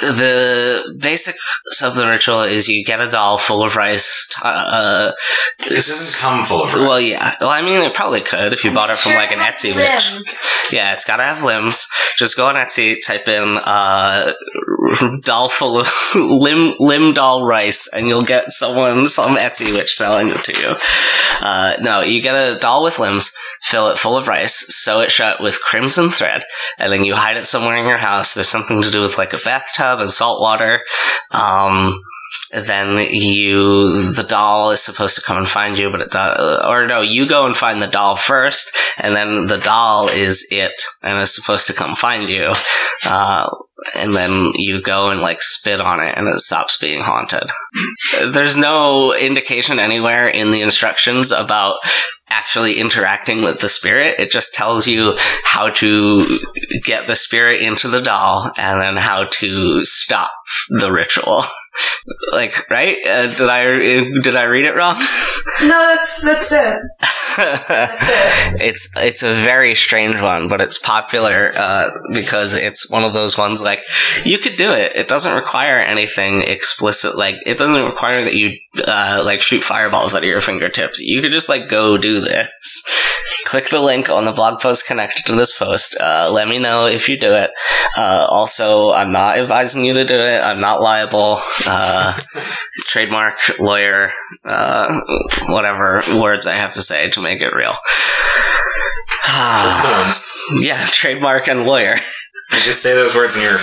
the 0.00 0.96
basics 0.98 1.38
of 1.82 1.94
the 1.94 2.06
ritual 2.06 2.42
is 2.42 2.68
you 2.68 2.84
get 2.84 3.00
a 3.00 3.08
doll 3.08 3.38
full 3.38 3.62
of 3.64 3.76
rice. 3.76 4.28
t- 4.28 4.40
Uh, 4.44 5.12
This 5.58 5.88
doesn't 5.88 6.20
come 6.20 6.42
full 6.42 6.64
of 6.64 6.72
rice. 6.74 6.80
well, 6.82 7.00
yeah. 7.00 7.32
Well, 7.40 7.50
I 7.50 7.62
mean, 7.62 7.80
it 7.82 7.94
probably 7.94 8.20
could 8.20 8.52
if 8.52 8.64
you 8.64 8.72
bought 8.72 8.90
it 8.90 8.98
from 8.98 9.12
Sure 9.12 9.20
like 9.20 9.32
an 9.32 9.40
Etsy 9.40 9.74
witch. 9.74 10.72
Yeah, 10.72 10.92
it's 10.92 11.04
gotta 11.04 11.24
have 11.24 11.42
limbs. 11.42 11.88
Just 12.16 12.36
go 12.36 12.46
on 12.46 12.54
Etsy, 12.54 12.96
type 13.04 13.26
in 13.28 13.58
uh, 13.64 14.32
doll 15.22 15.48
full 15.48 15.80
of 15.80 15.88
limb 16.14 16.74
limb 16.78 17.12
doll 17.12 17.46
rice, 17.46 17.88
and 17.92 18.06
you'll 18.06 18.22
get 18.22 18.50
someone 18.50 19.06
some 19.08 19.36
Etsy 19.36 19.72
witch 19.72 19.94
selling 19.94 20.28
it 20.28 20.42
to 20.44 20.52
you. 20.52 20.74
Uh, 21.40 21.76
no, 21.80 22.00
you 22.00 22.20
get 22.20 22.34
a 22.34 22.58
doll 22.58 22.84
with 22.84 22.98
limbs, 22.98 23.34
fill 23.62 23.88
it 23.88 23.98
full 23.98 24.16
of 24.16 24.28
rice, 24.28 24.74
sew 24.74 25.00
it 25.00 25.10
shut 25.10 25.40
with 25.40 25.62
crimson 25.62 26.08
thread, 26.08 26.44
and 26.78 26.92
then 26.92 27.04
you 27.04 27.14
hide 27.14 27.36
it 27.36 27.46
somewhere 27.46 27.76
in 27.76 27.86
your 27.86 27.98
house. 27.98 28.34
There's 28.34 28.48
something 28.48 28.82
to 28.82 28.90
do 28.90 29.00
with 29.00 29.18
like 29.18 29.32
a 29.32 29.38
bathtub 29.38 30.00
and 30.00 30.10
salt 30.10 30.40
water. 30.40 30.82
Um, 31.32 31.98
then 32.52 32.96
you 33.10 34.12
the 34.12 34.26
doll 34.28 34.70
is 34.70 34.80
supposed 34.80 35.16
to 35.16 35.22
come 35.22 35.36
and 35.36 35.48
find 35.48 35.76
you 35.76 35.90
but 35.90 36.00
it 36.00 36.10
does 36.10 36.64
or 36.64 36.86
no 36.86 37.00
you 37.00 37.28
go 37.28 37.44
and 37.46 37.56
find 37.56 37.82
the 37.82 37.88
doll 37.88 38.14
first 38.14 38.76
and 39.02 39.16
then 39.16 39.46
the 39.46 39.58
doll 39.58 40.08
is 40.08 40.46
it 40.50 40.72
and 41.02 41.20
is 41.20 41.34
supposed 41.34 41.66
to 41.66 41.72
come 41.72 41.94
find 41.94 42.28
you 42.28 42.50
uh, 43.06 43.48
and 43.94 44.14
then 44.14 44.52
you 44.54 44.80
go 44.82 45.10
and 45.10 45.20
like 45.20 45.42
spit 45.42 45.80
on 45.80 46.00
it 46.00 46.16
and 46.16 46.28
it 46.28 46.40
stops 46.40 46.78
being 46.78 47.02
haunted. 47.02 47.50
There's 48.32 48.56
no 48.56 49.14
indication 49.14 49.78
anywhere 49.78 50.28
in 50.28 50.50
the 50.50 50.62
instructions 50.62 51.32
about 51.32 51.78
actually 52.28 52.78
interacting 52.78 53.42
with 53.42 53.60
the 53.60 53.68
spirit. 53.68 54.20
It 54.20 54.30
just 54.30 54.54
tells 54.54 54.86
you 54.86 55.16
how 55.44 55.70
to 55.70 56.24
get 56.84 57.06
the 57.06 57.16
spirit 57.16 57.60
into 57.60 57.88
the 57.88 58.00
doll 58.00 58.52
and 58.56 58.80
then 58.80 58.96
how 58.96 59.24
to 59.24 59.84
stop 59.84 60.30
the 60.68 60.92
ritual. 60.92 61.42
Like 62.32 62.68
right? 62.68 62.96
Uh, 63.06 63.28
did 63.34 63.48
i 63.48 63.64
did 64.22 64.34
i 64.34 64.42
read 64.42 64.64
it 64.64 64.74
wrong? 64.74 64.96
No, 65.62 65.68
that's 65.68 66.24
that's 66.24 66.52
it. 66.52 66.78
It's 68.60 68.88
it's 68.96 69.22
a 69.22 69.34
very 69.42 69.74
strange 69.74 70.20
one, 70.20 70.48
but 70.48 70.60
it's 70.60 70.78
popular 70.78 71.50
uh, 71.56 71.90
because 72.12 72.54
it's 72.54 72.88
one 72.90 73.04
of 73.04 73.12
those 73.12 73.36
ones 73.38 73.62
like 73.70 73.84
you 74.24 74.38
could 74.38 74.56
do 74.56 74.70
it. 74.70 74.92
It 74.96 75.08
doesn't 75.08 75.34
require 75.34 75.78
anything 75.78 76.42
explicit. 76.42 77.16
Like 77.16 77.36
it 77.46 77.58
doesn't 77.58 77.84
require 77.84 78.22
that 78.22 78.34
you 78.34 78.58
uh, 78.86 79.22
like 79.24 79.40
shoot 79.40 79.62
fireballs 79.62 80.14
out 80.14 80.22
of 80.22 80.28
your 80.28 80.40
fingertips. 80.40 81.00
You 81.00 81.22
could 81.22 81.32
just 81.32 81.48
like 81.48 81.68
go 81.68 81.96
do 81.96 82.20
this. 82.20 82.86
Click 83.46 83.68
the 83.68 83.80
link 83.80 84.10
on 84.10 84.24
the 84.24 84.32
blog 84.32 84.60
post 84.60 84.86
connected 84.86 85.24
to 85.26 85.34
this 85.34 85.56
post. 85.56 85.96
Uh, 86.00 86.30
let 86.32 86.48
me 86.48 86.58
know 86.58 86.86
if 86.86 87.08
you 87.08 87.18
do 87.18 87.32
it. 87.32 87.50
Uh, 87.96 88.26
also, 88.30 88.90
I'm 88.90 89.12
not 89.12 89.38
advising 89.38 89.84
you 89.84 89.94
to 89.94 90.04
do 90.04 90.14
it. 90.14 90.42
I'm 90.44 90.60
not 90.60 90.80
liable. 90.80 91.38
Uh, 91.66 92.18
trademark, 92.86 93.38
lawyer, 93.58 94.10
uh, 94.44 95.00
whatever 95.48 96.02
words 96.20 96.46
I 96.46 96.54
have 96.54 96.74
to 96.74 96.82
say 96.82 97.10
to 97.10 97.22
make 97.22 97.40
it 97.40 97.54
real. 97.54 97.72
Yeah, 100.60 100.84
trademark 100.86 101.48
and 101.48 101.64
lawyer. 101.64 101.94
You 102.52 102.58
just 102.58 102.82
say 102.82 102.94
those 102.94 103.14
words 103.14 103.34
and 103.36 103.44
you're 103.44 103.58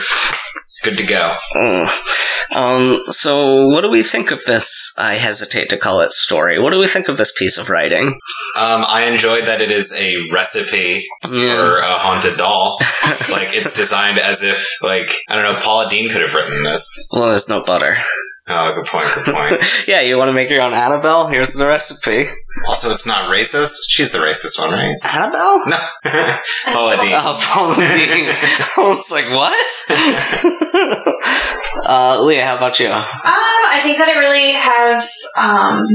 good 0.84 0.98
to 0.98 1.06
go. 1.08 1.36
Mm. 1.56 2.14
Um, 2.56 3.04
so 3.10 3.68
what 3.68 3.82
do 3.82 3.90
we 3.90 4.04
think 4.04 4.32
of 4.32 4.44
this? 4.46 4.96
I 4.98 5.16
hesitate 5.16 5.70
to 5.70 5.78
call 5.78 6.00
it 6.00 6.12
story. 6.14 6.62
What 6.62 6.72
do 6.72 6.80
we 6.80 6.88
think 6.88 7.10
of 7.10 7.18
this 7.18 7.34
piece 7.38 7.58
of 7.58 7.70
writing? 7.70 8.08
Um, 8.56 8.86
I 8.88 9.10
enjoyed 9.12 9.46
that 9.46 9.60
it 9.62 9.70
is 9.70 9.94
a 10.00 10.32
recipe 10.34 11.06
Yeah. 11.30 11.56
for 11.56 11.78
a 11.80 11.94
haunted 11.98 12.38
doll. 12.38 12.80
like 13.30 13.50
it's 13.54 13.76
designed 13.76 14.18
as 14.20 14.44
if, 14.44 14.66
like 14.82 15.10
I 15.28 15.36
don't 15.36 15.44
know, 15.44 15.56
Paula 15.60 15.90
Deen 15.90 16.10
could 16.10 16.22
have 16.22 16.34
written 16.34 16.64
this. 16.64 17.08
Well, 17.12 17.30
there's 17.30 17.50
no 17.50 17.62
butter. 17.64 17.98
Oh, 18.50 18.72
good 18.74 18.86
point. 18.86 19.08
Good 19.14 19.34
point. 19.36 19.62
yeah, 19.88 20.00
you 20.02 20.18
want 20.18 20.30
to 20.30 20.34
make 20.34 20.50
your 20.50 20.62
own 20.62 20.74
Annabelle? 20.74 21.28
Here's 21.28 21.54
the 21.56 21.68
recipe. 21.68 22.30
also, 22.66 22.90
it's 22.92 23.06
not 23.06 23.30
racist. 23.30 23.88
She's 23.90 24.12
the 24.12 24.20
racist 24.20 24.58
one, 24.58 24.72
right? 24.72 24.96
Annabelle? 25.04 25.62
No, 25.68 25.78
Paula 26.74 26.96
Deen. 26.96 27.12
Oh, 27.14 27.38
Paula 27.44 27.76
Deen. 27.76 28.30
I 28.30 28.96
was 28.96 29.12
like, 29.12 29.30
what? 29.32 29.54
Uh, 31.88 32.22
Leah, 32.22 32.46
how 32.46 32.58
about 32.58 32.80
you? 32.80 32.88
Uh, 32.88 33.04
I 33.24 33.80
think 33.82 33.98
that 33.98 34.10
it 34.10 34.20
really 34.20 34.54
has 34.54 35.08
um, 35.38 35.88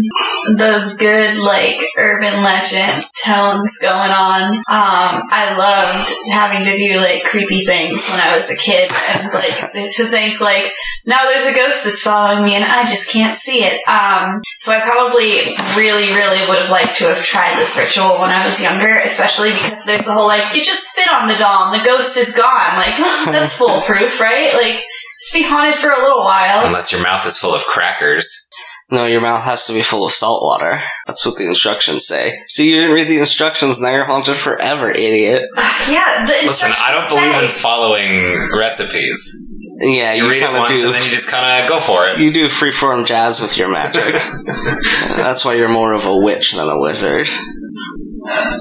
those 0.57 0.97
good 0.97 1.39
like 1.39 1.81
urban 1.99 2.43
legend 2.43 3.05
tones 3.25 3.79
going 3.79 4.11
on. 4.11 4.57
Um, 4.57 5.23
I 5.29 5.55
loved 5.57 6.13
having 6.33 6.65
to 6.65 6.77
do 6.77 6.97
like 6.97 7.25
creepy 7.25 7.65
things 7.65 8.09
when 8.11 8.21
I 8.21 8.35
was 8.35 8.51
a 8.51 8.57
kid, 8.57 8.89
and 9.17 9.33
like 9.33 9.73
to 9.97 10.07
think 10.09 10.41
like 10.41 10.73
now 11.05 11.25
there's 11.25 11.47
a 11.47 11.55
ghost 11.55 11.85
that's 11.85 12.01
following 12.01 12.45
me 12.45 12.55
and 12.55 12.65
I 12.65 12.85
just 12.85 13.11
can't 13.11 13.35
see 13.35 13.65
it. 13.65 13.83
Um, 13.89 14.41
so 14.59 14.73
I 14.73 14.81
probably 14.81 15.59
really, 15.75 16.07
really 16.15 16.47
would 16.47 16.63
have 16.63 16.71
liked 16.71 16.99
to 16.99 17.11
have 17.11 17.23
tried 17.23 17.57
this 17.59 17.77
ritual 17.77 18.23
when 18.23 18.31
I 18.31 18.47
was 18.47 18.63
younger, 18.63 19.01
especially 19.01 19.51
because 19.51 19.85
there's 19.85 20.07
the 20.07 20.13
whole 20.13 20.29
like 20.29 20.55
you 20.55 20.63
just 20.63 20.93
spit 20.93 21.11
on 21.11 21.27
the 21.27 21.35
doll 21.35 21.73
and 21.73 21.81
the 21.81 21.85
ghost 21.85 22.17
is 22.17 22.37
gone. 22.37 22.77
Like 22.77 22.97
that's 23.27 23.53
foolproof, 23.59 24.21
right? 24.21 24.55
Like 24.55 24.85
just 25.23 25.35
be 25.35 25.43
haunted 25.45 25.77
for 25.77 25.91
a 25.91 26.03
little 26.03 26.23
while. 26.23 26.67
Unless 26.67 26.93
your 26.93 27.03
mouth 27.03 27.25
is 27.27 27.39
full 27.39 27.55
of 27.55 27.63
crackers. 27.63 28.49
No, 28.91 29.07
your 29.07 29.23
mouth 29.23 29.45
has 29.45 29.67
to 29.69 29.73
be 29.73 29.81
full 29.81 30.05
of 30.05 30.13
salt 30.13 30.43
water. 30.43 30.83
That's 31.07 31.25
what 31.25 31.37
the 31.39 31.47
instructions 31.47 32.07
say. 32.07 32.41
See, 32.49 32.69
you 32.69 32.77
didn't 32.77 32.91
read 32.95 33.07
the 33.07 33.19
instructions, 33.21 33.81
now 33.81 33.91
you're 33.93 34.05
haunted 34.05 34.37
forever, 34.37 34.91
idiot. 34.91 35.49
yeah, 35.89 36.27
the 36.27 36.35
instructions 36.43 36.49
Listen, 36.49 36.73
I 36.77 36.93
don't 36.93 37.09
believe 37.09 37.35
say- 37.35 37.45
in 37.45 37.51
following 37.51 38.51
recipes. 38.59 39.49
Yeah, 39.81 40.13
You, 40.13 40.25
you, 40.25 40.31
read 40.31 40.37
it 40.37 40.41
kind 40.45 40.57
of 40.57 40.61
once 40.61 40.81
do. 40.81 40.87
and 40.87 40.95
then 40.95 41.03
you 41.05 41.11
just 41.11 41.31
kind 41.31 41.63
of 41.63 41.69
go 41.69 41.81
for 41.81 42.07
it. 42.07 42.19
You 42.21 42.31
do 42.33 42.47
freeform 42.47 43.07
jazz 43.07 43.41
with 43.41 43.57
your 43.57 43.69
magic. 43.69 44.15
That's 45.17 45.45
why 45.45 45.55
you're 45.55 45.73
more 45.73 45.93
of 45.95 46.05
a 46.05 46.15
witch 46.17 46.53
than 46.53 46.69
a 46.69 46.79
wizard. 46.79 47.29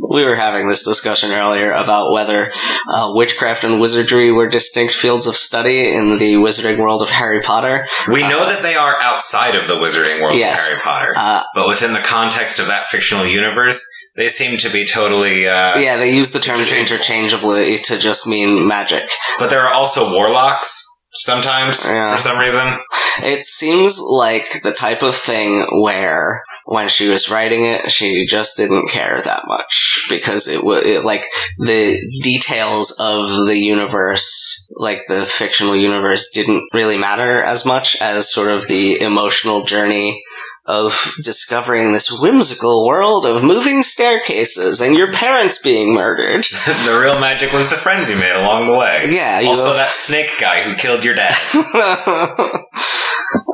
We 0.02 0.26
were 0.26 0.36
having 0.36 0.68
this 0.68 0.84
discussion 0.84 1.32
earlier 1.32 1.72
about 1.72 2.12
whether 2.12 2.52
uh, 2.90 3.12
witchcraft 3.14 3.64
and 3.64 3.80
wizardry 3.80 4.32
were 4.32 4.48
distinct 4.48 4.94
fields 4.94 5.28
of 5.28 5.36
study 5.36 5.94
in 5.94 6.18
the 6.18 6.36
wizarding 6.36 6.78
world 6.78 7.02
of 7.02 7.10
Harry 7.10 7.42
Potter. 7.42 7.88
We 8.08 8.22
know 8.22 8.46
that 8.46 8.62
they 8.64 8.76
are 8.76 8.98
outside 9.02 9.56
of 9.56 9.68
the 9.68 9.76
wizarding 9.76 10.22
world 10.22 10.38
Yes. 10.38 10.60
of 10.62 10.68
Harry 10.74 10.82
Potter, 10.82 11.14
Uh, 11.16 11.44
but 11.56 11.68
within 11.68 11.94
the 11.94 12.00
context 12.00 12.60
of 12.60 12.68
that 12.68 12.88
fictional 12.88 13.26
universe, 13.26 13.86
they 14.18 14.28
seem 14.28 14.58
to 14.58 14.70
be 14.70 14.86
totally. 14.86 15.48
Uh, 15.48 15.78
yeah, 15.80 15.98
they 15.98 16.12
use 16.14 16.32
the 16.32 16.40
terms 16.40 16.74
interchangeably 16.74 17.78
to 17.86 17.98
just 17.98 18.28
mean 18.28 18.68
magic. 18.68 19.10
But 19.40 19.50
there 19.50 19.62
are 19.62 19.74
also 19.74 20.12
warlocks 20.14 20.86
sometimes 21.14 21.86
Yeah. 21.88 22.12
for 22.12 22.18
some 22.18 22.40
reason. 22.40 22.80
It 23.24 23.44
seems 23.44 24.00
like 24.00 24.62
the 24.64 24.72
type 24.72 25.04
of 25.04 25.16
thing 25.16 25.66
where 25.82 26.44
when 26.66 26.88
she 26.88 27.10
was 27.10 27.30
writing 27.30 27.66
it, 27.66 27.92
she 27.92 28.26
just 28.26 28.58
didn't 28.58 28.90
care 28.90 29.20
that 29.24 29.44
much 29.48 30.06
because 30.10 30.48
it 30.48 30.64
was 30.64 31.04
like 31.04 31.24
the 31.58 32.00
details 32.24 32.92
of 33.00 33.48
the 33.48 33.58
universe, 33.58 34.70
like 34.76 35.02
the 35.08 35.22
fictional 35.22 35.76
universe, 35.76 36.30
didn't 36.32 36.70
really 36.74 36.98
matter 36.98 37.44
as 37.44 37.66
much 37.66 37.98
as 38.02 38.32
sort 38.32 38.52
of 38.52 38.68
the 38.68 39.02
emotional 39.02 39.64
journey 39.64 40.24
of 40.66 41.16
discovering 41.24 41.92
this 41.92 42.12
whimsical 42.22 42.86
world 42.88 43.26
of 43.26 43.44
moving 43.44 43.82
staircases 43.84 44.80
and 44.80 44.96
your 44.96 45.12
parents 45.12 45.62
being 45.62 45.94
murdered. 45.94 46.44
the 46.66 47.00
real 47.02 47.20
magic 47.20 47.52
was 47.52 47.70
the 47.70 47.76
friends 47.76 48.10
you 48.12 48.18
made 48.18 48.32
along 48.36 48.68
the 48.68 48.76
way. 48.78 49.00
Yeah, 49.10 49.40
you 49.40 49.50
Also, 49.50 49.68
have- 49.68 49.76
that 49.78 49.90
snake 49.90 50.30
guy 50.40 50.62
who 50.62 50.76
killed 50.76 51.04
your 51.04 51.16
dad. 51.16 51.34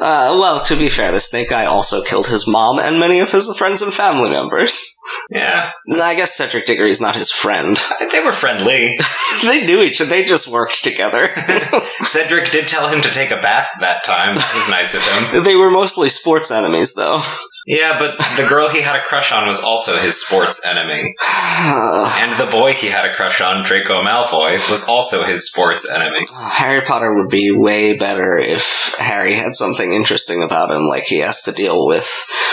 uh, 0.01 0.38
well, 0.39 0.62
to 0.66 0.75
be 0.75 0.89
fair, 0.89 1.12
the 1.12 1.20
snake 1.20 1.50
guy 1.50 1.66
also 1.66 2.04
killed 2.04 2.27
his 2.27 2.48
mom 2.48 2.80
and 2.80 3.00
many 3.00 3.20
of 3.20 3.32
his 3.32 3.54
friends 3.58 3.82
and 3.82 3.94
family 3.94 4.30
members. 4.30 4.98
yeah, 5.30 5.72
I 5.94 6.16
guess 6.16 6.36
Cedric 6.36 6.66
Diggory 6.66 6.89
is 6.89 7.01
not 7.01 7.16
his 7.16 7.32
friend. 7.32 7.77
They 8.12 8.24
were 8.24 8.32
friendly. 8.32 8.98
they 9.44 9.66
knew 9.66 9.82
each 9.82 10.01
other. 10.01 10.10
They 10.10 10.24
just 10.24 10.51
worked 10.51 10.84
together. 10.84 11.27
Cedric 12.01 12.51
did 12.51 12.68
tell 12.68 12.88
him 12.88 13.01
to 13.01 13.10
take 13.12 13.30
a 13.32 13.39
bath 13.42 13.70
that 13.80 14.04
time. 14.06 14.32
It 14.32 14.56
was 14.56 14.70
nice 14.70 14.96
of 14.96 15.04
him. 15.04 15.44
they 15.44 15.56
were 15.56 15.70
mostly 15.70 16.10
sports 16.10 16.50
enemies, 16.50 16.94
though. 16.94 17.22
Yeah, 17.68 18.00
but 18.00 18.18
the 18.38 18.48
girl 18.50 18.70
he 18.70 18.82
had 18.82 18.96
a 18.96 19.04
crush 19.04 19.32
on 19.32 19.46
was 19.46 19.62
also 19.63 19.98
his 19.98 20.20
sports 20.25 20.66
enemy. 20.66 21.16
And 21.60 22.32
the 22.39 22.50
boy 22.51 22.72
he 22.74 22.88
had 22.88 23.06
a 23.06 23.16
crush 23.16 23.42
on, 23.42 23.63
Draco 23.66 24.01
Malfoy, 24.04 24.54
was 24.72 24.88
also 24.88 25.24
his 25.24 25.50
sports 25.50 25.89
enemy. 25.89 26.25
Harry 26.51 26.82
Potter 26.82 27.13
would 27.16 27.30
be 27.30 27.51
way 27.51 27.98
better 27.98 28.38
if 28.38 28.94
Harry 29.00 29.34
had 29.34 29.56
something 29.56 29.87
interesting 29.94 30.44
about 30.44 30.72
him, 30.72 30.86
like 30.86 31.03
he 31.03 31.20
has 31.20 31.44
to 31.44 31.51
deal 31.51 31.88
with 31.88 32.08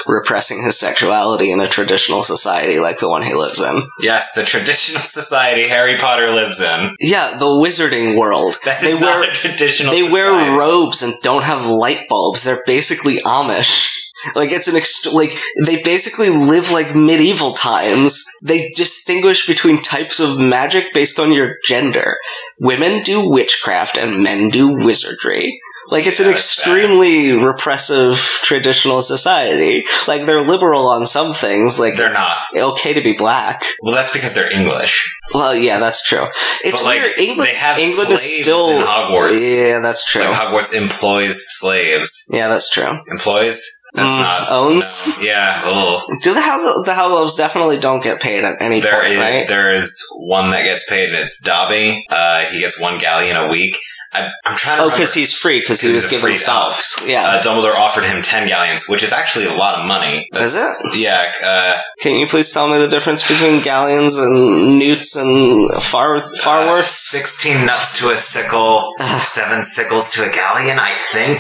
repressing 0.07 0.63
his 0.63 0.79
sexuality 0.79 1.51
in 1.51 1.61
a 1.61 1.69
traditional 1.69 2.23
society 2.23 2.79
like 2.79 2.99
the 2.99 3.09
one 3.09 3.23
he 3.23 3.35
lives 3.35 3.61
in. 3.61 3.89
Yes, 4.01 4.35
the 4.35 4.45
traditional 4.45 5.03
society 5.05 5.69
Harry 5.69 5.97
Potter 5.97 6.31
lives 6.31 6.61
in. 6.61 6.97
Yeah, 7.01 7.37
the 7.37 7.47
wizarding 7.47 8.19
world. 8.19 8.59
That 8.65 8.81
they 8.83 8.91
is 8.91 9.01
wear 9.01 9.21
not 9.21 9.29
a 9.29 9.33
traditional 9.33 9.93
they 9.93 10.03
wear 10.03 10.59
robes 10.59 11.03
and 11.03 11.15
don't 11.23 11.45
have 11.45 11.67
light 11.67 12.09
bulbs. 12.09 12.45
They're 12.45 12.63
basically 12.67 13.17
Amish. 13.19 13.91
Like 14.35 14.53
it's 14.53 14.69
an 14.69 14.75
ext- 14.75 15.13
like 15.13 15.37
they 15.67 15.83
basically 15.83 16.31
live 16.31 16.71
like 16.73 16.95
medieval 16.95 17.53
times. 17.53 18.25
They 18.43 18.71
distinguish 18.71 19.47
between 19.47 19.83
types 19.83 20.19
of 20.19 20.39
magic 20.39 20.93
based 20.95 21.21
on 21.21 21.33
your 21.33 21.57
gender. 21.65 22.17
Women 22.59 23.03
do 23.03 23.29
witchcraft 23.29 23.99
and 23.99 24.23
men 24.23 24.49
do 24.49 24.69
wizardry. 24.85 25.61
Like 25.89 26.07
it's 26.07 26.19
an 26.21 26.27
Yeah, 26.27 26.31
bad. 26.33 26.37
extremely 26.39 27.33
repressive 27.33 28.17
traditional 28.17 29.03
society. 29.03 29.85
Like 30.09 30.25
they're 30.27 30.41
liberal 30.43 30.87
on 30.89 31.07
some 31.07 31.33
things. 31.33 31.79
Like 31.79 31.97
They're 31.97 32.13
not. 32.13 32.39
okay 32.55 32.93
to 32.95 33.01
be 33.03 33.13
black. 33.13 33.65
Well, 33.83 33.95
that's 33.95 34.13
because 34.13 34.35
they're 34.35 34.53
English. 34.53 35.09
Well, 35.35 35.55
yeah, 35.55 35.79
that's 35.79 36.03
true. 36.07 36.27
It's 36.65 36.79
But, 36.81 36.85
like, 36.85 37.01
weird. 37.03 37.19
England, 37.19 37.49
they 37.51 37.55
have 37.55 37.79
England 37.79 38.11
is 38.11 38.21
slaves 38.23 38.43
still 38.43 38.69
in 38.81 38.87
Hogwarts. 38.87 39.57
Yeah, 39.71 39.81
that's 39.81 40.05
true. 40.05 40.23
Like 40.23 40.35
Hogwarts 40.35 40.75
employs 40.75 41.45
slaves. 41.59 42.29
yeah, 42.33 42.49
that's 42.49 42.69
true. 42.71 42.99
Employs? 43.11 43.81
That's 43.95 44.11
Mm, 44.11 44.21
not 44.23 44.51
owns? 44.51 45.19
no. 45.19 45.23
Yeah. 45.25 45.63
Oh. 45.65 46.03
Do 46.21 46.35
the 46.35 46.41
house 46.41 46.63
the 46.85 46.95
House 46.95 47.11
Elves 47.13 47.37
definitely 47.37 47.79
don't 47.79 48.03
get 48.03 48.21
paid 48.21 48.43
at 48.43 48.55
any 48.61 48.81
There 48.81 48.93
point, 49.01 49.13
is 49.13 49.19
right? 49.21 49.47
there 49.49 49.71
is 49.71 50.05
one 50.19 50.51
that 50.51 50.65
gets 50.65 50.89
paid, 50.91 51.11
and 51.11 51.19
it's 51.19 51.41
Dobby. 51.41 52.05
Uh, 52.11 52.45
he 52.47 52.61
gets 52.61 52.81
one 52.81 52.99
galleon 52.99 53.37
a 53.37 53.49
week. 53.49 53.77
I, 54.15 54.29
I'm 54.45 54.57
trying 54.57 54.79
to. 54.79 54.85
Oh, 54.85 54.91
because 54.91 55.13
he's 55.15 55.33
free 55.33 55.61
because 55.61 55.81
he 55.81 55.93
was 55.93 56.07
given 56.09 56.39
socks. 56.39 56.99
Yeah. 57.05 57.25
Uh, 57.27 57.43
Dumbledore 57.43 57.75
offered 57.77 58.05
him 58.05 58.23
ten 58.23 58.47
galleons, 58.49 58.89
which 58.89 59.03
is 59.03 59.13
actually 59.13 59.47
a 59.47 59.55
lot 59.55 59.81
of 59.81 59.87
money. 59.89 60.29
Is 60.33 60.55
That's- 60.55 60.97
Yeah. 60.97 61.33
Uh, 61.43 61.81
Can 62.01 62.17
you 62.19 62.27
please 62.27 62.53
tell 62.53 62.69
me 62.69 62.79
the 62.79 62.89
difference 62.89 63.27
between 63.27 63.61
galleons 63.63 64.17
and 64.19 64.79
newts 64.79 65.17
and 65.17 65.71
far 65.83 66.17
uh, 66.17 66.21
farworths? 66.39 66.91
Sixteen 67.11 67.67
nuts 67.67 67.99
to 68.01 68.11
a 68.11 68.17
sickle, 68.17 68.93
seven 69.19 69.63
sickles 69.63 70.13
to 70.15 70.23
a 70.29 70.31
galleon. 70.33 70.79
I 70.79 70.91
think. 71.13 71.39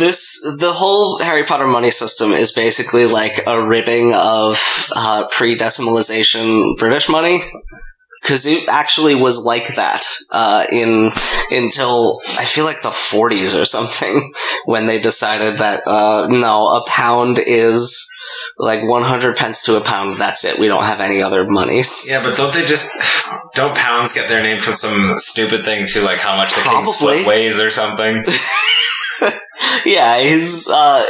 this 0.00 0.40
the 0.58 0.72
whole 0.72 1.18
Harry 1.20 1.44
Potter 1.44 1.66
money 1.66 1.90
system 1.90 2.32
is 2.32 2.52
basically 2.52 3.06
like 3.06 3.42
a 3.46 3.66
ribbing 3.66 4.12
of 4.14 4.58
uh, 4.94 5.26
pre-decimalization 5.30 6.76
British 6.76 7.08
money. 7.08 7.40
Because 8.26 8.44
it 8.44 8.68
actually 8.68 9.14
was 9.14 9.44
like 9.44 9.76
that 9.76 10.04
uh, 10.30 10.66
in 10.72 11.12
until 11.52 12.18
I 12.36 12.44
feel 12.44 12.64
like 12.64 12.82
the 12.82 12.88
40s 12.88 13.56
or 13.56 13.64
something 13.64 14.32
when 14.64 14.86
they 14.86 15.00
decided 15.00 15.58
that 15.58 15.84
uh, 15.86 16.26
no, 16.28 16.66
a 16.66 16.84
pound 16.88 17.38
is 17.38 18.12
like 18.58 18.82
100 18.82 19.36
pence 19.36 19.64
to 19.66 19.76
a 19.76 19.80
pound. 19.80 20.14
That's 20.14 20.44
it. 20.44 20.58
We 20.58 20.66
don't 20.66 20.82
have 20.82 21.00
any 21.00 21.22
other 21.22 21.46
monies. 21.46 22.06
Yeah, 22.08 22.22
but 22.22 22.36
don't 22.36 22.52
they 22.52 22.64
just 22.64 22.98
don't 23.54 23.76
pounds 23.76 24.12
get 24.12 24.28
their 24.28 24.42
name 24.42 24.58
from 24.58 24.74
some 24.74 25.16
stupid 25.18 25.64
thing 25.64 25.86
too, 25.86 26.02
like 26.02 26.18
how 26.18 26.36
much 26.36 26.54
the 26.54 26.62
king's 26.62 26.96
foot 26.96 27.26
weighs 27.26 27.60
or 27.60 27.70
something? 27.70 28.24
yeah, 29.86 30.18
his 30.18 30.68
uh, 30.72 31.04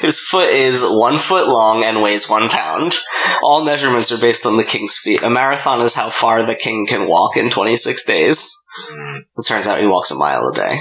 his 0.00 0.20
foot 0.20 0.48
is 0.50 0.82
one 0.84 1.18
foot 1.18 1.46
long 1.48 1.82
and 1.84 2.02
weighs 2.02 2.28
one 2.28 2.48
pound. 2.48 2.94
All 3.42 3.64
measurements 3.64 4.12
are 4.12 4.20
based 4.20 4.46
on 4.46 4.56
the 4.56 4.64
king's 4.64 4.98
feet. 4.98 5.22
A 5.22 5.30
marathon 5.30 5.80
is 5.80 5.94
how 5.94 6.10
far 6.10 6.42
the 6.42 6.54
king 6.54 6.86
can 6.86 7.08
walk 7.08 7.36
in 7.36 7.50
26 7.50 8.04
days. 8.04 8.54
Mm. 8.90 9.20
It 9.36 9.46
turns 9.46 9.66
out 9.66 9.80
he 9.80 9.86
walks 9.86 10.10
a 10.10 10.18
mile 10.18 10.48
a 10.48 10.54
day. 10.54 10.76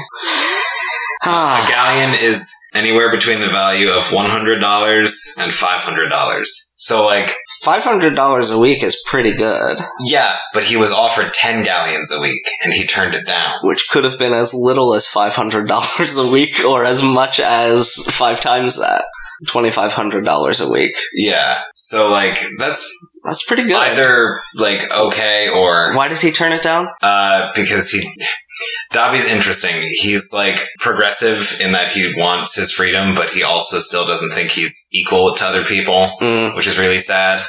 A 1.25 1.29
Ah, 1.29 1.65
galleon 1.67 2.31
is 2.31 2.53
anywhere 2.77 3.11
between 3.11 3.39
the 3.41 3.47
value 3.47 3.89
of 3.89 4.11
one 4.13 4.29
hundred 4.29 4.59
dollars 4.59 5.35
and 5.39 5.51
five 5.53 5.81
hundred 5.81 6.09
dollars. 6.09 6.63
So, 6.79 7.03
like, 7.03 7.35
$500 7.65 8.53
a 8.55 8.59
week 8.59 8.83
is 8.83 9.01
pretty 9.07 9.33
good, 9.33 9.77
yeah, 10.05 10.35
but 10.53 10.63
he 10.63 10.77
was 10.77 10.91
offered 10.91 11.33
ten 11.33 11.63
galleons 11.63 12.11
a 12.11 12.21
week, 12.21 12.45
and 12.63 12.71
he 12.71 12.85
turned 12.85 13.15
it 13.15 13.25
down. 13.25 13.55
which 13.63 13.87
could 13.89 14.03
have 14.03 14.19
been 14.19 14.31
as 14.33 14.53
little 14.53 14.93
as 14.93 15.07
$500 15.07 16.27
a 16.27 16.31
week 16.31 16.63
or 16.63 16.85
as 16.85 17.01
much 17.03 17.39
as 17.39 17.95
five 18.15 18.39
times 18.41 18.77
that. 18.77 19.05
$2,500 19.47 20.67
a 20.67 20.71
week. 20.71 20.95
Yeah, 21.13 21.61
so 21.73 22.09
like 22.11 22.37
that's 22.57 22.89
That's 23.23 23.45
pretty 23.45 23.63
good. 23.63 23.75
either 23.75 24.39
like 24.55 24.79
okay 24.91 25.47
or 25.49 25.93
Why 25.95 26.07
did 26.07 26.19
he 26.19 26.31
turn 26.31 26.53
it 26.53 26.63
down? 26.63 26.87
uh 27.03 27.49
because 27.55 27.89
he 27.91 27.99
Dobby's 28.91 29.29
interesting. 29.29 29.75
He's 30.01 30.31
like 30.33 30.67
progressive 30.79 31.59
in 31.61 31.73
that 31.73 31.91
he 31.91 32.13
wants 32.17 32.55
his 32.55 32.71
freedom, 32.71 33.13
but 33.15 33.29
he 33.29 33.43
also 33.43 33.79
still 33.79 34.05
doesn't 34.05 34.31
think 34.33 34.51
he's 34.51 34.87
equal 34.93 35.33
to 35.35 35.45
other 35.45 35.63
people, 35.63 36.15
Mm. 36.21 36.55
which 36.55 36.67
is 36.67 36.79
really 36.79 36.99
sad. 36.99 37.45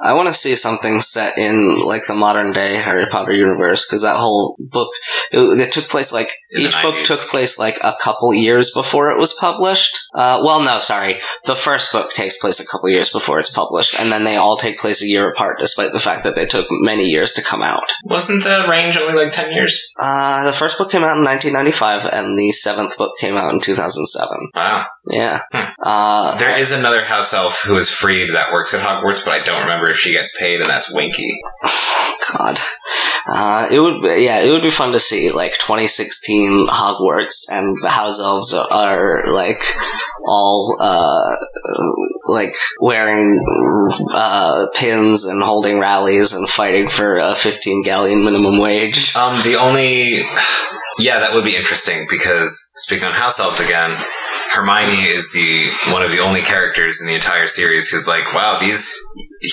I 0.00 0.12
want 0.12 0.28
to 0.28 0.34
see 0.34 0.54
something 0.54 1.00
set 1.00 1.38
in 1.38 1.80
like 1.84 2.06
the 2.06 2.14
modern 2.14 2.52
day 2.52 2.76
Harry 2.76 3.06
Potter 3.06 3.32
universe 3.32 3.86
because 3.86 4.02
that 4.02 4.16
whole 4.16 4.54
book 4.60 4.90
it, 5.32 5.40
it 5.58 5.72
took 5.72 5.88
place 5.88 6.12
like 6.12 6.30
each 6.56 6.80
book 6.82 7.04
took 7.04 7.20
place 7.20 7.58
like 7.58 7.78
a 7.82 7.94
couple 8.00 8.32
years 8.34 8.70
before 8.72 9.10
it 9.10 9.18
was 9.18 9.34
published. 9.40 9.98
Uh, 10.14 10.40
well, 10.44 10.62
no, 10.62 10.78
sorry, 10.78 11.18
the 11.44 11.54
first 11.54 11.92
book 11.92 12.12
takes 12.12 12.38
place 12.38 12.60
a 12.60 12.66
couple 12.66 12.88
years 12.88 13.10
before 13.10 13.38
it's 13.38 13.50
published, 13.50 13.98
and 14.00 14.10
then 14.10 14.24
they 14.24 14.36
all 14.36 14.56
take 14.56 14.78
place 14.78 15.02
a 15.02 15.06
year 15.06 15.28
apart, 15.28 15.58
despite 15.58 15.92
the 15.92 16.00
fact 16.00 16.24
that 16.24 16.34
they 16.34 16.46
took 16.46 16.66
many 16.70 17.04
years 17.04 17.32
to 17.34 17.42
come 17.42 17.62
out. 17.62 17.84
Wasn't 18.04 18.42
the 18.44 18.66
range 18.68 18.96
only 18.96 19.14
like 19.14 19.32
ten 19.32 19.52
years? 19.52 19.92
Uh, 19.98 20.44
the 20.46 20.52
first 20.52 20.78
book 20.78 20.90
came 20.90 21.02
out 21.02 21.16
in 21.18 21.24
1995, 21.24 22.06
and 22.12 22.38
the 22.38 22.50
seventh 22.52 22.96
book 22.96 23.12
came 23.18 23.36
out 23.36 23.52
in 23.52 23.60
2007. 23.60 24.50
Wow. 24.54 24.86
Yeah. 25.08 25.40
Hmm. 25.52 25.70
Uh, 25.82 26.36
There 26.38 26.58
is 26.58 26.72
another 26.72 27.04
house 27.04 27.32
elf 27.32 27.62
who 27.64 27.76
is 27.76 27.90
freed 27.90 28.34
that 28.34 28.52
works 28.52 28.74
at 28.74 28.80
Hogwarts, 28.84 29.24
but 29.24 29.32
I 29.32 29.40
don't 29.40 29.62
remember 29.62 29.88
if 29.88 29.98
she 29.98 30.12
gets 30.12 30.36
paid, 30.38 30.60
and 30.60 30.68
that's 30.68 30.92
Winky. 30.94 31.38
God. 32.32 32.58
Uh, 33.28 33.68
it 33.70 33.78
would, 33.80 34.02
be, 34.02 34.24
yeah, 34.24 34.40
it 34.40 34.50
would 34.50 34.62
be 34.62 34.70
fun 34.70 34.92
to 34.92 35.00
see 35.00 35.30
like 35.32 35.52
2016 35.54 36.45
Hogwarts 36.68 37.46
and 37.50 37.76
the 37.82 37.88
house 37.88 38.20
elves 38.20 38.52
are, 38.54 38.66
are 38.70 39.32
like 39.32 39.62
all 40.26 40.76
uh, 40.80 41.36
like 42.26 42.54
wearing 42.80 43.38
uh, 44.12 44.66
pins 44.74 45.24
and 45.24 45.42
holding 45.42 45.78
rallies 45.78 46.32
and 46.32 46.48
fighting 46.48 46.88
for 46.88 47.16
a 47.16 47.34
15 47.34 47.84
galleon 47.84 48.24
minimum 48.24 48.58
wage. 48.58 49.14
Um, 49.14 49.36
the 49.42 49.56
only, 49.56 50.22
yeah, 50.98 51.20
that 51.20 51.30
would 51.34 51.44
be 51.44 51.56
interesting 51.56 52.06
because 52.08 52.72
speaking 52.76 53.04
on 53.04 53.14
house 53.14 53.38
elves 53.40 53.60
again, 53.60 53.96
Hermione 54.52 54.92
is 54.92 55.32
the 55.32 55.92
one 55.92 56.02
of 56.02 56.10
the 56.10 56.20
only 56.20 56.40
characters 56.40 57.00
in 57.00 57.08
the 57.08 57.14
entire 57.14 57.46
series 57.46 57.88
who's 57.88 58.08
like, 58.08 58.34
wow, 58.34 58.58
these 58.60 58.98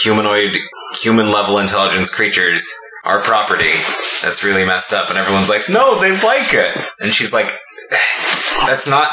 humanoid, 0.03 0.55
human 1.01 1.31
level 1.31 1.59
intelligence 1.59 2.13
creatures 2.13 2.73
are 3.03 3.21
property. 3.21 3.71
That's 4.23 4.43
really 4.43 4.65
messed 4.65 4.93
up, 4.93 5.09
and 5.09 5.17
everyone's 5.17 5.49
like, 5.49 5.63
no, 5.69 5.99
they 5.99 6.11
like 6.11 6.53
it, 6.53 6.77
and 6.99 7.09
she's 7.11 7.33
like, 7.33 7.51
that's 8.65 8.87
not. 8.87 9.09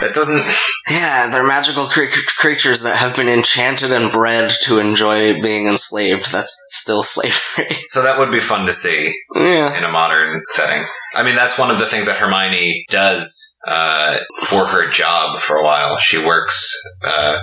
That 0.00 0.12
doesn't. 0.12 0.42
Yeah, 0.90 1.30
they're 1.30 1.46
magical 1.46 1.86
cre- 1.86 2.04
creatures 2.36 2.82
that 2.82 2.96
have 2.96 3.16
been 3.16 3.28
enchanted 3.30 3.90
and 3.92 4.12
bred 4.12 4.52
to 4.64 4.78
enjoy 4.78 5.40
being 5.40 5.66
enslaved. 5.68 6.30
That's 6.30 6.54
still 6.68 7.02
slavery. 7.02 7.76
So 7.84 8.02
that 8.02 8.18
would 8.18 8.30
be 8.30 8.40
fun 8.40 8.66
to 8.66 8.72
see 8.74 9.14
yeah. 9.34 9.76
in 9.78 9.84
a 9.84 9.90
modern 9.90 10.42
setting. 10.50 10.84
I 11.14 11.22
mean, 11.22 11.34
that's 11.34 11.58
one 11.58 11.70
of 11.70 11.78
the 11.78 11.86
things 11.86 12.06
that 12.06 12.18
Hermione 12.18 12.84
does 12.90 13.58
uh, 13.66 14.18
for 14.44 14.66
her 14.66 14.90
job 14.90 15.40
for 15.40 15.56
a 15.56 15.64
while. 15.64 15.96
She 15.98 16.22
works. 16.22 16.78
Uh, 17.02 17.40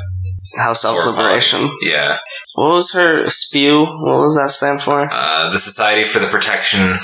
House 0.58 0.86
Elf 0.86 1.02
for- 1.02 1.10
Liberation. 1.10 1.72
yeah, 1.82 2.20
What 2.56 2.74
was 2.74 2.94
her 2.94 3.28
spew? 3.28 3.86
What 3.86 4.20
was 4.22 4.36
that 4.36 4.52
stand 4.52 4.82
for? 4.84 5.08
uh, 5.12 5.52
the 5.52 5.58
Society 5.58 6.08
for 6.08 6.20
the 6.20 6.28
Protection 6.28 7.00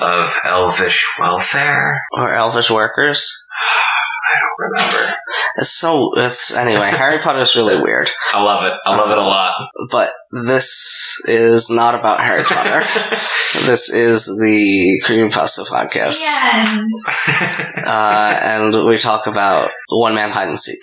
of 0.00 0.36
Elvish 0.44 1.04
Welfare. 1.18 2.00
Or 2.16 2.32
Elvish 2.32 2.70
Workers? 2.70 3.44
I 4.32 4.38
don't 4.40 4.70
remember. 4.70 5.14
It's 5.56 5.70
so. 5.70 6.12
It's 6.16 6.56
anyway. 6.56 6.90
Harry 6.92 7.18
Potter 7.20 7.40
is 7.40 7.56
really 7.56 7.80
weird, 7.82 8.10
I 8.32 8.42
love 8.42 8.64
it. 8.64 8.72
I 8.84 8.96
love 8.96 9.10
it 9.10 9.18
a 9.18 9.22
lot. 9.22 9.68
but 9.90 10.12
this 10.30 11.20
is 11.28 11.68
not 11.70 11.94
about 11.94 12.20
Harry 12.20 12.42
Potter. 12.44 12.80
this 13.66 13.90
is 13.90 14.26
the 14.26 15.02
Creepypasta 15.04 15.66
podcast. 15.68 16.22
Yeah. 16.22 16.84
uh, 17.84 18.40
and 18.42 18.86
we 18.86 18.98
talk 18.98 19.26
about 19.26 19.70
one 19.88 20.14
man 20.14 20.30
hide 20.30 20.48
and 20.48 20.58
seek. 20.58 20.80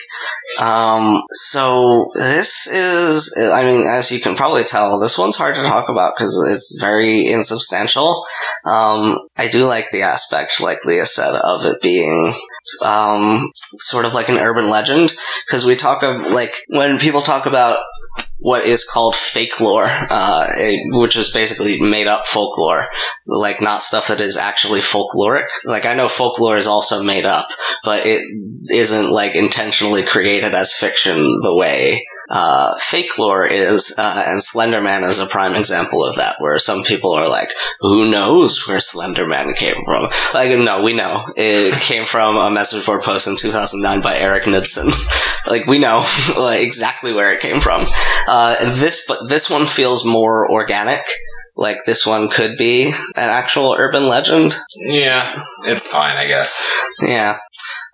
Um, 0.62 1.24
so 1.32 2.10
this 2.14 2.68
is, 2.68 3.36
I 3.52 3.64
mean, 3.64 3.88
as 3.88 4.12
you 4.12 4.20
can 4.22 4.36
probably 4.36 4.64
tell, 4.64 5.00
this 5.00 5.18
one's 5.18 5.36
hard 5.36 5.56
to 5.56 5.64
talk 5.64 5.90
about 5.90 6.14
because 6.16 6.46
it's 6.52 6.80
very 6.80 7.26
insubstantial. 7.28 8.24
Um, 8.66 9.18
I 9.38 9.48
do 9.48 9.66
like 9.66 9.90
the 9.92 10.04
aspect, 10.04 10.62
like 10.62 10.86
Leah 10.86 11.06
said, 11.08 11.34
of 11.34 11.66
it 11.66 11.82
being 11.82 12.34
um, 12.82 13.52
sort 13.56 14.06
of 14.06 14.14
like 14.14 14.30
an 14.30 14.38
urban 14.38 14.70
legend 14.70 15.14
because 15.46 15.66
we 15.66 15.76
talk 15.76 16.04
of 16.04 16.26
like 16.32 16.54
when 16.68 16.98
people 17.00 17.22
talk 17.22 17.46
about 17.46 17.80
what 18.40 18.66
is 18.66 18.88
called 18.88 19.16
fake 19.16 19.60
lore, 19.60 19.86
uh, 19.88 20.48
eh, 20.58 20.78
which 20.92 21.16
is 21.16 21.32
basically 21.32 21.82
made 21.82 22.08
up 22.08 22.26
folklore, 22.26 22.86
like 23.28 23.62
not 23.62 23.82
stuff 23.82 24.08
that 24.08 24.22
is 24.22 24.38
actually 24.38 24.80
folkloric. 24.80 25.46
Like 25.66 25.86
I 25.86 25.94
know 25.94 26.08
folklore 26.08 26.58
is 26.58 26.68
also 26.68 27.04
made 27.04 27.26
up, 27.26 27.50
but 27.84 28.06
it 28.06 28.24
isn't 28.70 29.12
like 29.12 29.36
intentionally 29.36 30.04
created 30.04 30.54
as 30.54 30.74
fiction 30.74 31.18
the 31.18 31.56
way 31.56 32.06
uh, 32.30 32.78
fake 32.78 33.18
lore 33.18 33.48
is, 33.48 33.96
uh, 33.98 34.24
and 34.28 34.40
Slenderman 34.40 35.08
is 35.08 35.20
a 35.20 35.26
prime 35.26 35.56
example 35.56 36.04
of 36.04 36.16
that, 36.18 36.36
where 36.40 36.60
some 36.60 36.84
people 36.84 37.12
are 37.12 37.28
like, 37.28 37.50
who 37.80 38.10
knows 38.10 38.68
where 38.68 38.78
Slenderman 38.78 39.56
came 39.56 39.84
from? 39.84 40.10
Like, 40.34 40.58
no, 40.58 40.82
we 40.82 40.94
know. 40.94 41.26
It 41.36 41.74
came 41.82 42.06
from 42.06 42.38
a 42.38 42.52
message 42.52 42.86
board 42.86 43.02
post 43.02 43.28
in 43.28 43.36
2009 43.36 44.02
by 44.02 44.18
Eric 44.18 44.46
Knudsen. 44.46 44.92
like, 45.48 45.66
we 45.66 45.80
know 45.80 46.06
like, 46.38 46.62
exactly 46.62 47.14
where 47.14 47.32
it 47.32 47.42
came 47.42 47.60
from. 47.60 47.88
Uh, 48.28 48.58
this, 48.76 49.06
but 49.08 49.28
this 49.28 49.50
one 49.50 49.66
feels 49.66 50.06
more 50.06 50.50
organic. 50.52 51.04
Like, 51.56 51.84
this 51.86 52.06
one 52.06 52.30
could 52.30 52.56
be 52.58 52.86
an 52.88 52.94
actual 53.30 53.76
urban 53.78 54.08
legend. 54.08 54.56
yeah, 54.78 55.44
it's 55.66 55.92
fine, 55.92 56.16
I 56.16 56.26
guess. 56.26 56.66
Yeah. 57.02 57.40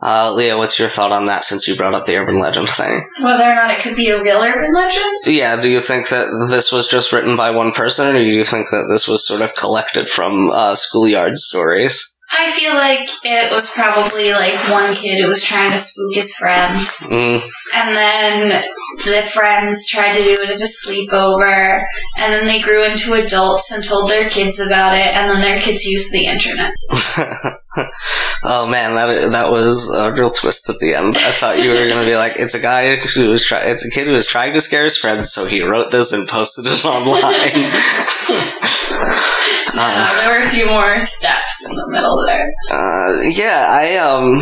Uh, 0.01 0.34
Leah, 0.36 0.58
what's 0.58 0.77
your 0.77 0.89
thought 0.89 1.12
on 1.12 1.25
that 1.25 1.43
since 1.43 1.67
you 1.67 1.75
brought 1.75 1.93
up 1.93 2.05
the 2.05 2.17
urban 2.17 2.39
legend 2.39 2.69
thing? 2.69 3.05
Whether 3.21 3.43
or 3.43 3.55
not 3.55 3.71
it 3.71 3.81
could 3.81 3.95
be 3.95 4.10
a 4.10 4.21
real 4.21 4.41
urban 4.41 4.73
legend? 4.73 5.15
Yeah, 5.25 5.60
do 5.60 5.69
you 5.69 5.79
think 5.79 6.10
that 6.10 6.27
this 6.51 6.71
was 6.71 6.88
just 6.88 7.13
written 7.13 7.36
by 7.36 7.51
one 7.51 7.71
person, 7.71 8.15
or 8.15 8.19
do 8.19 8.25
you 8.25 8.43
think 8.43 8.69
that 8.69 8.88
this 8.91 9.08
was 9.08 9.25
sort 9.25 9.41
of 9.41 9.55
collected 9.55 10.08
from 10.08 10.49
uh, 10.51 10.75
schoolyard 10.75 11.38
stories? 11.38 12.12
I 12.31 12.49
feel 12.49 12.73
like 12.73 13.08
it 13.23 13.51
was 13.51 13.71
probably 13.71 14.31
like 14.31 14.55
one 14.69 14.93
kid 14.95 15.21
who 15.21 15.27
was 15.27 15.43
trying 15.43 15.71
to 15.71 15.77
spook 15.77 16.13
his 16.15 16.34
friends, 16.36 16.89
Mm, 17.01 17.39
and 17.75 17.95
then 17.95 18.63
the 19.05 19.21
friends 19.31 19.88
tried 19.88 20.12
to 20.13 20.23
do 20.23 20.39
it 20.41 20.49
at 20.49 20.60
a 20.60 20.65
sleepover, 20.65 21.84
and 22.17 22.34
then 22.34 22.47
they 22.47 22.60
grew 22.60 22.84
into 22.84 23.13
adults 23.13 23.71
and 23.71 23.84
told 23.84 24.10
their 24.10 24.27
kids 24.27 24.60
about 24.60 24.97
it, 24.97 25.13
and 25.15 25.29
then 25.29 25.41
their 25.41 25.60
kids 25.60 25.86
used 25.86 26.12
the 26.12 26.25
internet. 26.25 26.73
oh 28.43 28.67
man, 28.69 28.95
that 28.95 29.31
that 29.31 29.51
was 29.51 29.93
a 29.95 30.13
real 30.13 30.29
twist 30.29 30.69
at 30.69 30.79
the 30.79 30.93
end. 30.93 31.15
I 31.17 31.31
thought 31.31 31.63
you 31.63 31.69
were 31.69 31.88
going 31.88 32.01
to 32.01 32.05
be 32.05 32.15
like, 32.15 32.33
it's 32.35 32.55
a 32.55 32.61
guy 32.61 32.95
who 32.95 33.29
was 33.29 33.43
trying, 33.43 33.69
it's 33.69 33.85
a 33.85 33.91
kid 33.91 34.07
who 34.07 34.13
was 34.13 34.25
trying 34.25 34.53
to 34.53 34.61
scare 34.61 34.83
his 34.83 34.97
friends, 34.97 35.31
so 35.31 35.45
he 35.45 35.61
wrote 35.61 35.91
this 35.91 36.13
and 36.13 36.27
posted 36.27 36.65
it 36.67 36.85
online. 36.85 37.71
Uh, 39.77 40.21
there 40.21 40.39
were 40.39 40.45
a 40.45 40.49
few 40.49 40.65
more 40.67 41.01
steps 41.01 41.67
in 41.67 41.75
the 41.75 41.88
middle 41.89 42.23
there. 42.25 42.53
Uh, 42.71 43.19
yeah, 43.23 43.67
I 43.69 43.97
um, 43.97 44.41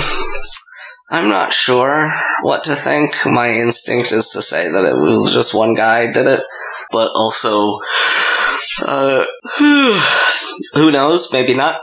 I'm 1.10 1.30
not 1.30 1.54
sure 1.54 2.12
what 2.42 2.64
to 2.66 2.76
think. 2.76 3.16
My 3.26 3.50
instinct 3.52 4.12
is 4.12 4.30
to 4.30 4.42
say 4.42 4.70
that 4.70 4.86
it 4.86 4.96
was 4.96 5.34
just 5.34 5.56
one 5.56 5.74
guy 5.74 6.12
did 6.12 6.28
it, 6.28 6.42
but 6.92 7.12
also, 7.16 7.80
uh, 8.86 9.26
who 10.74 10.92
knows? 10.92 11.32
Maybe 11.34 11.54
not. 11.54 11.82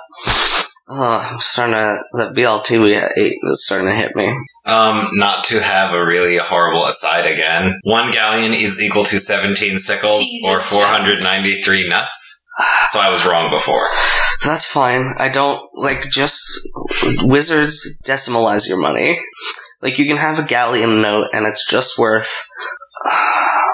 Oh, 0.92 1.28
I'm 1.32 1.38
starting 1.38 1.74
to 1.74 2.02
the 2.12 2.34
BLT 2.34 2.82
we 2.82 2.96
ate 2.96 3.38
is 3.44 3.64
starting 3.64 3.86
to 3.86 3.94
hit 3.94 4.16
me. 4.16 4.26
Um, 4.66 5.06
not 5.12 5.44
to 5.44 5.62
have 5.62 5.94
a 5.94 6.04
really 6.04 6.36
horrible 6.36 6.84
aside 6.84 7.32
again. 7.32 7.78
One 7.84 8.10
galleon 8.10 8.52
is 8.52 8.82
equal 8.82 9.04
to 9.04 9.20
17 9.20 9.78
sickles 9.78 10.18
Jesus, 10.18 10.50
or 10.50 10.58
493 10.58 11.88
nuts. 11.88 12.44
So 12.88 12.98
I 12.98 13.08
was 13.08 13.24
wrong 13.24 13.52
before. 13.52 13.86
That's 14.44 14.66
fine. 14.66 15.14
I 15.16 15.28
don't 15.28 15.62
like 15.74 16.10
just 16.10 16.42
wizards 17.22 18.02
decimalize 18.04 18.68
your 18.68 18.80
money. 18.80 19.20
Like 19.80 19.98
you 19.98 20.06
can 20.06 20.16
have 20.16 20.40
a 20.40 20.42
galleon 20.42 21.00
note 21.00 21.28
and 21.32 21.46
it's 21.46 21.64
just 21.70 21.98
worth. 21.98 22.46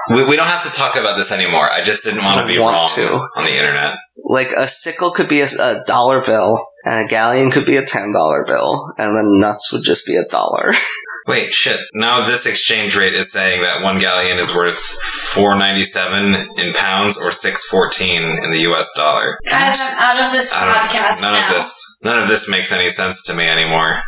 We, 0.08 0.24
we 0.24 0.36
don't 0.36 0.46
have 0.46 0.62
to 0.62 0.70
talk 0.70 0.94
about 0.94 1.16
this 1.16 1.32
anymore. 1.32 1.68
I 1.68 1.82
just 1.82 2.04
didn't 2.04 2.22
want 2.22 2.40
to 2.40 2.46
be 2.46 2.58
want 2.60 2.76
wrong 2.76 2.88
to. 3.08 3.12
on 3.36 3.44
the 3.44 3.58
internet. 3.58 3.96
Like 4.24 4.50
a 4.56 4.68
sickle 4.68 5.10
could 5.10 5.28
be 5.28 5.40
a, 5.40 5.46
a 5.60 5.82
dollar 5.84 6.22
bill, 6.22 6.68
and 6.84 7.04
a 7.04 7.08
galleon 7.08 7.50
could 7.50 7.66
be 7.66 7.76
a 7.76 7.84
ten 7.84 8.12
dollar 8.12 8.44
bill, 8.44 8.92
and 8.98 9.16
then 9.16 9.38
nuts 9.38 9.72
would 9.72 9.82
just 9.82 10.06
be 10.06 10.16
a 10.16 10.24
dollar. 10.24 10.72
Wait, 11.26 11.52
shit. 11.52 11.80
Now 11.92 12.24
this 12.24 12.46
exchange 12.46 12.96
rate 12.96 13.14
is 13.14 13.32
saying 13.32 13.62
that 13.62 13.82
one 13.82 13.98
galleon 13.98 14.38
is 14.38 14.54
worth 14.54 14.78
497 15.36 16.56
in 16.58 16.72
pounds 16.74 17.20
or 17.20 17.30
614 17.30 18.44
in 18.44 18.50
the 18.50 18.60
US 18.72 18.92
dollar. 18.96 19.38
Guys, 19.44 19.80
I'm 19.84 19.94
out 19.98 20.26
of 20.26 20.32
this 20.32 20.52
podcast 20.52 21.22
none 21.22 21.34
now. 21.34 21.42
of 21.44 21.48
this 21.54 21.98
none 22.02 22.22
of 22.22 22.28
this 22.28 22.48
makes 22.50 22.72
any 22.72 22.88
sense 22.88 23.22
to 23.24 23.34
me 23.34 23.46
anymore. 23.46 24.02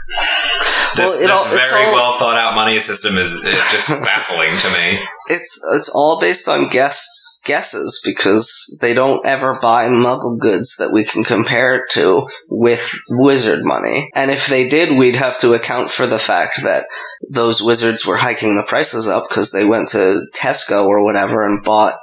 This, 0.97 1.21
Well, 1.21 1.21
this 1.21 1.31
all- 1.31 1.45
very 1.77 1.87
all- 1.87 1.95
well 1.95 2.13
thought 2.19 2.37
out 2.37 2.55
money 2.55 2.79
system 2.79 3.17
is, 3.19 3.33
is 3.45 3.61
just 3.71 3.89
baffling 4.05 4.57
to 4.57 4.69
me. 4.81 4.99
It's 5.31 5.61
it's 5.75 5.89
all 5.89 6.21
based 6.21 6.49
on 6.49 6.69
guess 6.69 7.41
guesses 7.45 8.01
because 8.05 8.77
they 8.81 8.95
don't 8.95 9.25
ever 9.27 9.59
buy 9.61 9.89
Muggle 9.89 10.39
goods 10.39 10.77
that 10.77 10.93
we 10.93 11.05
can 11.05 11.25
compare 11.25 11.75
it 11.75 11.91
to 11.93 12.27
with 12.49 12.93
wizard 13.09 13.65
money. 13.65 14.11
And 14.15 14.31
if 14.31 14.49
they 14.49 14.69
did, 14.69 14.97
we'd 14.97 15.17
have 15.17 15.39
to 15.41 15.53
account 15.53 15.91
for 15.91 16.07
the 16.07 16.19
fact 16.19 16.63
that 16.63 16.87
those 17.29 17.63
wizards 17.63 18.07
were 18.07 18.17
hiking 18.17 18.57
the 18.57 18.63
prices 18.63 19.09
up 19.09 19.29
because 19.29 19.53
they 19.53 19.65
went 19.65 19.89
to 19.91 20.27
Tesco 20.35 20.87
or 20.87 21.05
whatever 21.05 21.47
and 21.47 21.63
bought 21.63 21.95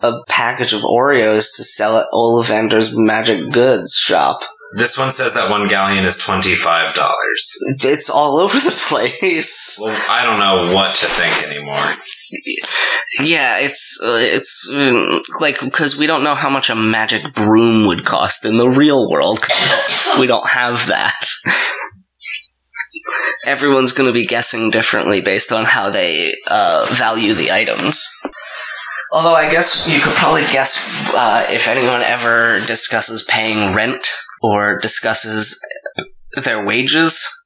a 0.00 0.22
package 0.28 0.72
of 0.72 0.82
Oreos 0.82 1.56
to 1.56 1.64
sell 1.64 1.98
at 1.98 2.06
Ollivander's 2.12 2.96
Magic 2.96 3.52
Goods 3.52 3.94
shop. 3.94 4.40
This 4.76 4.98
one 4.98 5.12
says 5.12 5.34
that 5.34 5.50
one 5.50 5.68
galleon 5.68 6.04
is 6.04 6.18
$25. 6.18 6.94
It's 7.84 8.10
all 8.10 8.38
over 8.38 8.58
the 8.58 8.70
place. 8.88 9.78
Well, 9.80 9.96
I 10.10 10.24
don't 10.24 10.40
know 10.40 10.74
what 10.74 10.96
to 10.96 11.06
think 11.06 11.54
anymore. 11.54 11.94
Yeah, 13.22 13.58
it's 13.58 14.00
uh, 14.02 14.18
it's 14.20 14.68
um, 14.74 15.22
like 15.40 15.60
because 15.60 15.96
we 15.96 16.06
don't 16.06 16.24
know 16.24 16.34
how 16.34 16.50
much 16.50 16.68
a 16.68 16.74
magic 16.74 17.32
broom 17.32 17.86
would 17.86 18.04
cost 18.04 18.44
in 18.44 18.56
the 18.56 18.68
real 18.68 19.08
world 19.08 19.40
because 19.40 20.16
we 20.20 20.26
don't 20.26 20.48
have 20.48 20.86
that. 20.88 21.28
Everyone's 23.46 23.92
going 23.92 24.08
to 24.08 24.12
be 24.12 24.26
guessing 24.26 24.70
differently 24.70 25.20
based 25.20 25.52
on 25.52 25.64
how 25.64 25.90
they 25.90 26.32
uh, 26.50 26.86
value 26.90 27.34
the 27.34 27.52
items. 27.52 28.08
Although 29.12 29.34
I 29.34 29.50
guess 29.50 29.86
you 29.88 30.00
could 30.00 30.14
probably 30.14 30.42
guess 30.50 31.08
uh, 31.14 31.46
if 31.50 31.68
anyone 31.68 32.00
ever 32.02 32.58
discusses 32.66 33.22
paying 33.22 33.74
rent 33.74 34.08
or 34.42 34.78
discusses 34.80 35.60
their 36.42 36.64
wages. 36.64 37.43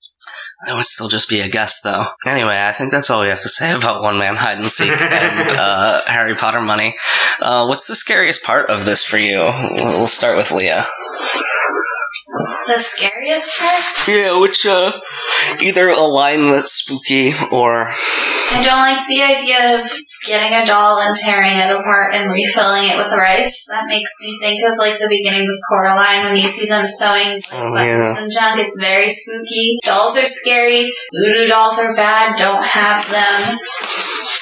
It 0.66 0.74
would 0.74 0.84
still 0.84 1.08
just 1.08 1.28
be 1.28 1.40
a 1.40 1.48
guess, 1.48 1.82
though. 1.82 2.06
Anyway, 2.26 2.56
I 2.58 2.72
think 2.72 2.90
that's 2.90 3.10
all 3.10 3.20
we 3.20 3.28
have 3.28 3.42
to 3.42 3.48
say 3.48 3.72
about 3.76 4.02
One 4.02 4.18
Man 4.18 4.34
Hide 4.34 4.58
and 4.58 4.66
Seek 4.66 4.90
and 4.90 5.50
uh, 5.58 6.02
Harry 6.06 6.34
Potter 6.34 6.60
money. 6.60 6.94
Uh, 7.40 7.66
what's 7.66 7.86
the 7.86 7.94
scariest 7.94 8.42
part 8.42 8.68
of 8.68 8.84
this 8.84 9.04
for 9.04 9.18
you? 9.18 9.38
We'll 9.38 10.08
start 10.08 10.36
with 10.36 10.50
Leah. 10.50 10.84
The 12.66 12.78
scariest 12.78 13.58
part? 13.58 14.08
Yeah, 14.08 14.40
which 14.40 14.66
uh, 14.66 14.92
either 15.62 15.88
a 15.88 16.00
line 16.00 16.50
that's 16.50 16.72
spooky 16.72 17.32
or 17.52 17.90
I 18.50 18.64
don't 18.64 18.80
like 18.80 19.06
the 19.06 19.22
idea 19.22 19.78
of 19.78 19.84
getting 20.26 20.56
a 20.56 20.66
doll 20.66 21.00
and 21.00 21.14
tearing 21.16 21.56
it 21.56 21.70
apart 21.70 22.14
and 22.14 22.30
refilling 22.32 22.90
it 22.90 22.96
with 22.96 23.12
rice. 23.12 23.64
That 23.68 23.86
makes 23.86 24.10
me 24.20 24.38
think 24.42 24.58
of 24.68 24.76
like 24.78 24.98
the 24.98 25.08
beginning 25.08 25.42
of 25.46 25.56
Coraline 25.68 26.24
when 26.24 26.36
you 26.36 26.48
see 26.48 26.68
them 26.68 26.84
sewing 26.84 27.34
like, 27.36 27.52
Oh, 27.52 27.72
buttons 27.72 28.16
yeah. 28.16 28.22
and 28.22 28.30
junk. 28.32 28.58
It's 28.60 28.76
very 28.80 29.10
spooky. 29.10 29.78
Dolls 29.84 30.16
are 30.16 30.26
scary. 30.26 30.92
Voodoo 31.14 31.46
dolls 31.46 31.78
are 31.78 31.94
bad. 31.94 32.36
Don't 32.36 32.64
have 32.64 33.04
them. 33.10 33.58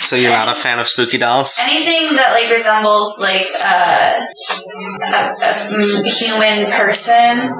so 0.07 0.17
you're 0.17 0.31
not 0.33 0.49
a 0.49 0.55
fan 0.55 0.79
of 0.79 0.87
spooky 0.87 1.19
dolls. 1.19 1.59
Anything 1.61 2.15
that 2.17 2.33
like 2.33 2.51
resembles 2.51 3.19
like 3.21 3.47
uh, 3.61 4.23
a, 4.23 5.23
a 5.31 5.53
mm, 5.77 6.07
human 6.07 6.71
person, 6.73 7.51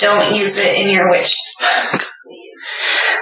don't 0.00 0.34
use 0.34 0.56
it 0.58 0.74
in 0.76 0.90
your 0.90 1.10
witch 1.10 1.28
stuff. 1.32 2.06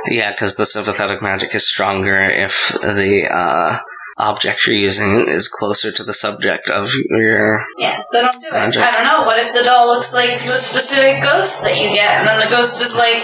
please. 0.05 0.19
Yeah, 0.19 0.33
because 0.33 0.57
the 0.57 0.67
sympathetic 0.67 1.23
magic 1.23 1.55
is 1.55 1.69
stronger 1.69 2.19
if 2.21 2.73
the 2.81 3.29
uh, 3.31 3.79
object 4.19 4.67
you're 4.67 4.77
using 4.77 5.25
is 5.29 5.49
closer 5.49 5.93
to 5.93 6.03
the 6.03 6.15
subject 6.15 6.69
of 6.69 6.91
your. 7.09 7.61
Yeah, 7.79 7.99
so 8.01 8.23
don't 8.23 8.41
do 8.41 8.49
it. 8.49 8.83
I 8.83 8.91
don't 8.91 9.05
know. 9.05 9.25
What 9.25 9.39
if 9.39 9.53
the 9.53 9.63
doll 9.63 9.87
looks 9.87 10.13
like 10.13 10.33
the 10.33 10.59
specific 10.59 11.23
ghost 11.23 11.63
that 11.63 11.79
you 11.79 11.89
get, 11.95 12.19
and 12.19 12.27
then 12.27 12.45
the 12.45 12.55
ghost 12.55 12.83
is 12.83 12.97
like, 12.97 13.23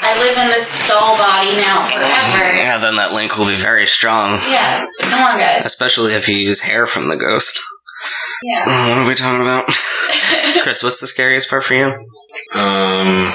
I 0.00 0.16
live 0.18 0.38
in 0.38 0.48
this 0.48 0.88
doll 0.88 1.16
body 1.18 1.52
now 1.60 1.84
forever. 1.84 2.56
Yeah, 2.56 2.78
then 2.78 2.96
that 2.96 3.12
link 3.12 3.36
will 3.36 3.46
be 3.46 3.54
very 3.54 3.86
strong. 3.86 4.38
Yeah, 4.48 4.86
come 5.00 5.22
on, 5.22 5.38
guys. 5.38 5.66
Especially 5.66 6.14
if 6.14 6.28
you 6.28 6.36
use 6.36 6.60
hair 6.60 6.86
from 6.86 7.08
the 7.08 7.16
ghost. 7.16 7.60
Yeah. 8.42 8.64
What 8.96 9.06
are 9.06 9.08
we 9.08 9.14
talking 9.14 9.42
about? 9.42 9.66
Chris, 10.62 10.82
what's 10.82 11.00
the 11.00 11.06
scariest 11.06 11.48
part 11.50 11.64
for 11.64 11.74
you? 11.74 11.86
Um, 12.54 13.32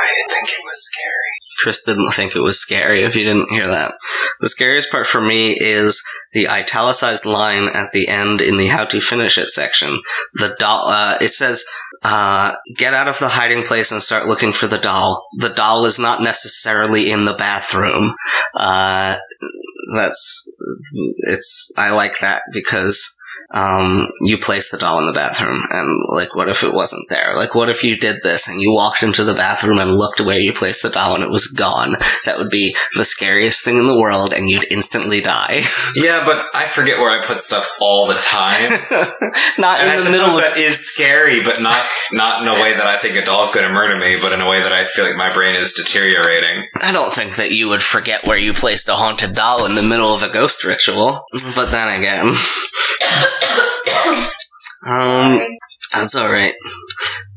I 0.00 0.06
didn't 0.06 0.30
think 0.30 0.48
it 0.48 0.64
was 0.64 0.90
scary. 0.90 1.32
Chris 1.62 1.84
didn't 1.84 2.10
think 2.10 2.34
it 2.34 2.40
was 2.40 2.58
scary 2.58 3.02
if 3.02 3.14
you 3.14 3.24
didn't 3.24 3.50
hear 3.50 3.66
that. 3.66 3.94
The 4.40 4.48
scariest 4.48 4.90
part 4.90 5.06
for 5.06 5.20
me 5.20 5.52
is 5.52 6.02
the 6.32 6.48
italicized 6.48 7.26
line 7.26 7.68
at 7.68 7.92
the 7.92 8.08
end 8.08 8.40
in 8.40 8.56
the 8.56 8.66
how 8.66 8.84
to 8.86 9.00
finish 9.00 9.38
it 9.38 9.50
section. 9.50 10.00
The 10.34 10.56
doll, 10.58 10.88
uh, 10.88 11.18
it 11.20 11.28
says, 11.28 11.64
uh, 12.04 12.54
get 12.74 12.94
out 12.94 13.08
of 13.08 13.18
the 13.18 13.28
hiding 13.28 13.64
place 13.64 13.92
and 13.92 14.02
start 14.02 14.26
looking 14.26 14.52
for 14.52 14.66
the 14.66 14.78
doll. 14.78 15.26
The 15.38 15.50
doll 15.50 15.84
is 15.84 15.98
not 15.98 16.22
necessarily 16.22 17.10
in 17.10 17.24
the 17.24 17.34
bathroom. 17.34 18.14
Uh, 18.54 19.18
that's, 19.94 20.50
it's, 21.18 21.72
I 21.76 21.90
like 21.92 22.18
that 22.20 22.42
because, 22.52 23.18
um, 23.52 24.08
you 24.20 24.38
place 24.38 24.70
the 24.70 24.78
doll 24.78 24.98
in 24.98 25.06
the 25.06 25.12
bathroom 25.12 25.62
and 25.70 26.02
like 26.08 26.34
what 26.34 26.48
if 26.48 26.64
it 26.64 26.72
wasn't 26.72 27.08
there? 27.08 27.34
Like 27.36 27.54
what 27.54 27.68
if 27.68 27.84
you 27.84 27.96
did 27.96 28.22
this 28.22 28.48
and 28.48 28.60
you 28.60 28.72
walked 28.72 29.02
into 29.02 29.24
the 29.24 29.34
bathroom 29.34 29.78
and 29.78 29.90
looked 29.90 30.20
where 30.20 30.38
you 30.38 30.52
placed 30.52 30.82
the 30.82 30.90
doll 30.90 31.14
and 31.14 31.22
it 31.22 31.30
was 31.30 31.48
gone? 31.48 31.96
That 32.24 32.38
would 32.38 32.48
be 32.48 32.74
the 32.96 33.04
scariest 33.04 33.64
thing 33.64 33.76
in 33.76 33.86
the 33.86 33.98
world 33.98 34.32
and 34.32 34.48
you'd 34.48 34.70
instantly 34.70 35.20
die. 35.20 35.60
Yeah, 35.94 36.24
but 36.24 36.46
I 36.54 36.66
forget 36.66 36.98
where 36.98 37.10
I 37.10 37.22
put 37.24 37.38
stuff 37.38 37.70
all 37.80 38.06
the 38.06 38.14
time. 38.14 38.70
Not 39.58 39.80
And 39.80 39.90
I 39.90 39.98
in 39.98 40.04
the 40.04 40.10
middle 40.10 40.28
of 40.28 40.40
that 40.40 40.56
is 40.56 40.78
scary, 40.78 41.42
but 41.42 41.60
not 41.60 41.76
not 42.12 42.42
in 42.42 42.48
a 42.48 42.54
way 42.54 42.72
that 42.72 42.86
I 42.86 42.96
think 42.96 43.16
a 43.16 43.24
doll's 43.24 43.54
going 43.54 43.66
to 43.66 43.72
murder 43.72 43.98
me, 43.98 44.16
but 44.20 44.32
in 44.32 44.40
a 44.40 44.48
way 44.48 44.60
that 44.60 44.72
I 44.72 44.84
feel 44.84 45.04
like 45.04 45.16
my 45.16 45.32
brain 45.32 45.54
is 45.54 45.74
deteriorating. 45.74 46.66
I 46.76 46.92
don't 46.92 47.12
think 47.12 47.36
that 47.36 47.50
you 47.50 47.68
would 47.68 47.82
forget 47.82 48.26
where 48.26 48.38
you 48.38 48.52
placed 48.52 48.88
a 48.88 48.94
haunted 48.94 49.34
doll 49.34 49.66
in 49.66 49.74
the 49.74 49.82
middle 49.82 50.14
of 50.14 50.22
a 50.22 50.30
ghost 50.30 50.64
ritual. 50.64 51.24
But 51.54 51.70
then 51.70 52.00
again. 52.00 52.34
um 54.86 55.40
That's 55.92 56.14
all 56.14 56.32
right. 56.32 56.54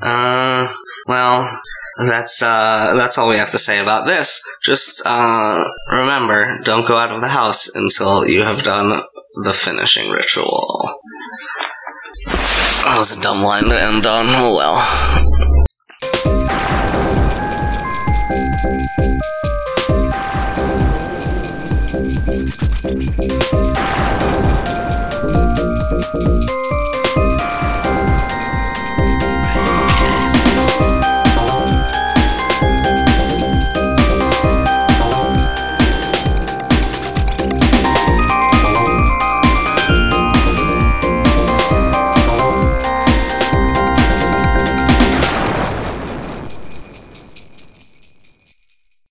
Uh, 0.01 0.71
well, 1.07 1.59
that's 2.07 2.41
uh, 2.41 2.93
that's 2.95 3.17
all 3.17 3.27
we 3.27 3.35
have 3.35 3.51
to 3.51 3.59
say 3.59 3.79
about 3.79 4.05
this. 4.05 4.41
Just 4.63 5.05
uh, 5.05 5.65
remember, 5.91 6.59
don't 6.63 6.87
go 6.87 6.97
out 6.97 7.11
of 7.11 7.21
the 7.21 7.27
house 7.27 7.75
until 7.75 8.27
you 8.27 8.43
have 8.43 8.63
done 8.63 9.01
the 9.43 9.53
finishing 9.53 10.09
ritual. 10.09 10.89
That 12.25 12.95
was 12.97 13.17
a 13.17 13.21
dumb 13.21 13.43
line 13.43 13.65
to 13.65 13.81
end 13.81 14.05
on. 14.05 14.25
Oh 14.29 14.55
well. 14.55 15.25